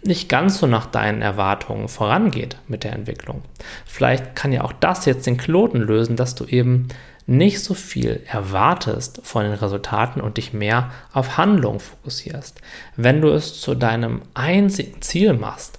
nicht 0.01 0.27
ganz 0.27 0.57
so 0.57 0.67
nach 0.67 0.87
deinen 0.87 1.21
Erwartungen 1.21 1.87
vorangeht 1.87 2.57
mit 2.67 2.83
der 2.83 2.93
Entwicklung. 2.93 3.43
Vielleicht 3.85 4.35
kann 4.35 4.51
ja 4.51 4.63
auch 4.63 4.73
das 4.73 5.05
jetzt 5.05 5.27
den 5.27 5.37
Kloten 5.37 5.79
lösen, 5.79 6.15
dass 6.15 6.33
du 6.33 6.45
eben 6.45 6.87
nicht 7.29 7.59
so 7.59 7.75
viel 7.75 8.21
erwartest 8.25 9.21
von 9.23 9.43
den 9.43 9.53
Resultaten 9.53 10.19
und 10.19 10.37
dich 10.37 10.51
mehr 10.51 10.91
auf 11.13 11.37
Handlung 11.37 11.79
fokussierst. 11.79 12.59
Wenn 12.95 13.21
du 13.21 13.29
es 13.29 13.61
zu 13.61 13.75
deinem 13.75 14.23
einzigen 14.33 15.01
Ziel 15.03 15.33
machst, 15.33 15.77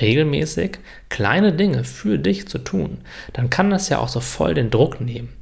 regelmäßig 0.00 0.78
kleine 1.08 1.52
Dinge 1.52 1.82
für 1.82 2.18
dich 2.18 2.46
zu 2.46 2.58
tun, 2.58 2.98
dann 3.32 3.50
kann 3.50 3.70
das 3.70 3.88
ja 3.88 3.98
auch 3.98 4.08
so 4.08 4.20
voll 4.20 4.54
den 4.54 4.70
Druck 4.70 5.00
nehmen, 5.00 5.32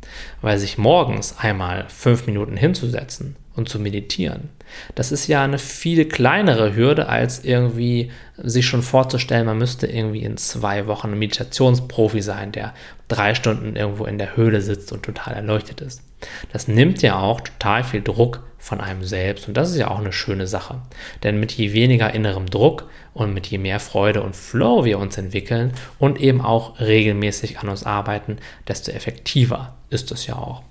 weil 0.41 0.59
sich 0.59 0.79
morgens 0.79 1.37
einmal 1.39 1.85
fünf 1.89 2.27
Minuten 2.27 2.57
hinzusetzen 2.57 3.37
und 3.55 3.69
zu 3.69 3.79
meditieren, 3.79 4.49
das 4.95 5.13
ist 5.13 5.27
ja 5.27 5.45
eine 5.45 5.59
viel 5.59 6.07
kleinere 6.07 6.75
Hürde, 6.75 7.09
als 7.09 7.45
irgendwie 7.45 8.11
sich 8.37 8.67
schon 8.67 8.83
vorzustellen, 8.83 9.47
man 9.47 9.59
müsste 9.59 9.87
irgendwie 9.87 10.23
in 10.23 10.37
zwei 10.37 10.87
Wochen 10.87 11.09
ein 11.09 11.19
Meditationsprofi 11.19 12.23
sein, 12.23 12.53
der 12.53 12.75
drei 13.13 13.35
Stunden 13.35 13.77
irgendwo 13.77 14.05
in 14.05 14.19
der 14.19 14.37
Höhle 14.37 14.61
sitzt 14.61 14.93
und 14.93 15.03
total 15.03 15.35
erleuchtet 15.35 15.81
ist. 15.81 16.03
Das 16.53 16.69
nimmt 16.69 17.03
ja 17.03 17.19
auch 17.19 17.41
total 17.41 17.85
viel 17.85 18.03
Druck 18.03 18.43
von 18.59 18.81
einem 18.81 19.05
selbst 19.05 19.49
und 19.49 19.57
das 19.57 19.71
ist 19.71 19.77
ja 19.77 19.91
auch 19.91 19.99
eine 19.99 20.13
schöne 20.13 20.47
Sache. 20.47 20.81
Denn 21.23 21.41
mit 21.41 21.53
je 21.53 21.73
weniger 21.73 22.15
innerem 22.15 22.47
Druck 22.47 22.89
und 23.13 23.35
mit 23.35 23.47
je 23.49 23.59
mehr 23.59 23.81
Freude 23.81 24.23
und 24.23 24.37
Flow 24.37 24.85
wir 24.85 24.99
uns 24.99 25.19
entwickeln 25.19 25.73
und 25.99 26.21
eben 26.21 26.41
auch 26.41 26.79
regelmäßig 26.81 27.59
an 27.59 27.69
uns 27.69 27.85
arbeiten, 27.85 28.39
desto 28.69 28.93
effektiver 28.93 29.75
ist 29.91 30.13
es 30.13 30.27
ja 30.27 30.37
auch. 30.37 30.63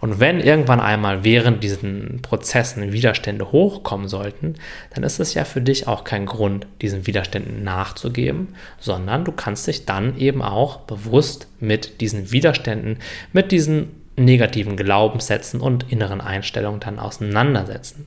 Und 0.00 0.20
wenn 0.20 0.40
irgendwann 0.40 0.80
einmal 0.80 1.24
während 1.24 1.62
diesen 1.62 2.20
Prozessen 2.22 2.92
Widerstände 2.92 3.52
hochkommen 3.52 4.08
sollten, 4.08 4.54
dann 4.94 5.04
ist 5.04 5.20
es 5.20 5.34
ja 5.34 5.44
für 5.44 5.60
dich 5.60 5.88
auch 5.88 6.04
kein 6.04 6.26
Grund, 6.26 6.66
diesen 6.82 7.06
Widerständen 7.06 7.64
nachzugeben, 7.64 8.54
sondern 8.78 9.24
du 9.24 9.32
kannst 9.32 9.66
dich 9.66 9.86
dann 9.86 10.18
eben 10.18 10.42
auch 10.42 10.80
bewusst 10.80 11.48
mit 11.60 12.00
diesen 12.00 12.32
Widerständen, 12.32 12.98
mit 13.32 13.52
diesen 13.52 13.88
negativen 14.16 14.76
Glaubenssätzen 14.76 15.60
und 15.60 15.90
inneren 15.90 16.20
Einstellungen 16.20 16.80
dann 16.80 16.98
auseinandersetzen. 16.98 18.06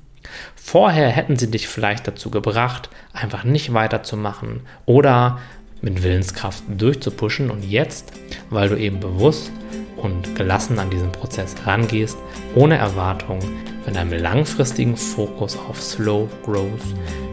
Vorher 0.55 1.09
hätten 1.09 1.37
sie 1.37 1.49
dich 1.49 1.67
vielleicht 1.67 2.07
dazu 2.07 2.29
gebracht, 2.29 2.89
einfach 3.13 3.43
nicht 3.43 3.73
weiterzumachen 3.73 4.61
oder 4.85 5.39
mit 5.81 6.03
Willenskraft 6.03 6.63
durchzupuschen 6.67 7.49
und 7.49 7.63
jetzt, 7.63 8.11
weil 8.49 8.69
du 8.69 8.75
eben 8.75 8.99
bewusst 8.99 9.51
und 9.97 10.35
gelassen 10.35 10.79
an 10.79 10.89
diesen 10.89 11.11
Prozess 11.11 11.55
rangehst, 11.65 12.17
ohne 12.55 12.77
Erwartung, 12.77 13.39
mit 13.85 13.95
einem 13.95 14.21
langfristigen 14.21 14.97
Fokus 14.97 15.57
auf 15.57 15.81
Slow 15.81 16.27
Growth, 16.43 16.81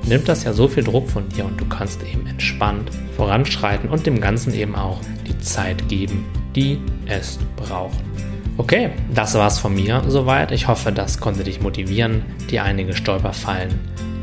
nimmt 0.07 0.29
das 0.29 0.45
ja 0.45 0.53
so 0.53 0.69
viel 0.69 0.85
Druck 0.85 1.09
von 1.09 1.29
dir 1.29 1.45
und 1.45 1.61
du 1.61 1.65
kannst 1.67 2.03
eben 2.03 2.27
entspannt 2.27 2.91
voranschreiten 3.17 3.89
und 3.89 4.07
dem 4.07 4.21
Ganzen 4.21 4.55
eben 4.55 4.75
auch 4.77 5.01
die 5.27 5.39
Zeit 5.39 5.89
geben, 5.89 6.25
die 6.55 6.81
es 7.07 7.39
braucht. 7.57 7.99
Okay, 8.57 8.91
das 9.13 9.35
war's 9.35 9.59
von 9.59 9.75
mir 9.75 10.03
soweit. 10.07 10.53
Ich 10.53 10.69
hoffe, 10.69 10.93
das 10.93 11.19
konnte 11.19 11.43
dich 11.43 11.61
motivieren, 11.61 12.23
dir 12.51 12.63
einige 12.63 12.95
Stolperfallen 12.95 13.81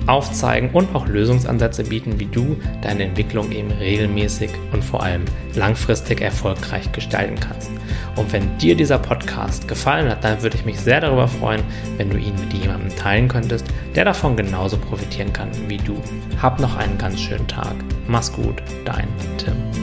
aufzeigen 0.08 0.70
und 0.72 0.96
auch 0.96 1.08
Lösungsansätze 1.08 1.84
bieten, 1.84 2.20
wie 2.20 2.26
du 2.26 2.58
deine 2.82 3.04
Entwicklung 3.04 3.52
eben 3.52 3.72
regelmäßig 3.72 4.50
und 4.72 4.84
vor 4.84 5.04
allem 5.04 5.26
langfristig 5.56 6.22
erfolgreich 6.22 6.92
gestalten 6.92 7.40
kannst. 7.40 7.72
Und 8.16 8.32
wenn 8.34 8.58
dir 8.58 8.76
dieser 8.76 9.00
Podcast 9.00 9.68
gefallen 9.68 10.10
hat, 10.10 10.24
dann 10.24 10.42
würde 10.42 10.58
ich 10.58 10.66
mich 10.66 10.80
sehr 10.80 11.02
darüber 11.02 11.28
freuen, 11.28 11.64
wenn 11.98 12.10
du 12.10 12.18
ihn 12.18 12.36
mit 12.40 12.54
jemandem 12.54 12.96
teilen 12.96 13.28
könntest, 13.28 13.66
der 13.96 14.06
davon 14.06 14.36
genauso 14.36 14.78
profitieren 14.78 15.34
kann 15.34 15.50
wie 15.68 15.78
du. 15.78 15.96
Hab 16.42 16.60
noch 16.60 16.76
einen 16.78 16.98
ganz 16.98 17.20
schönen 17.20 17.48
Tag. 17.48 17.76
Mach's 18.08 18.32
gut, 18.32 18.62
dein 18.86 19.08
Tim. 19.38 19.81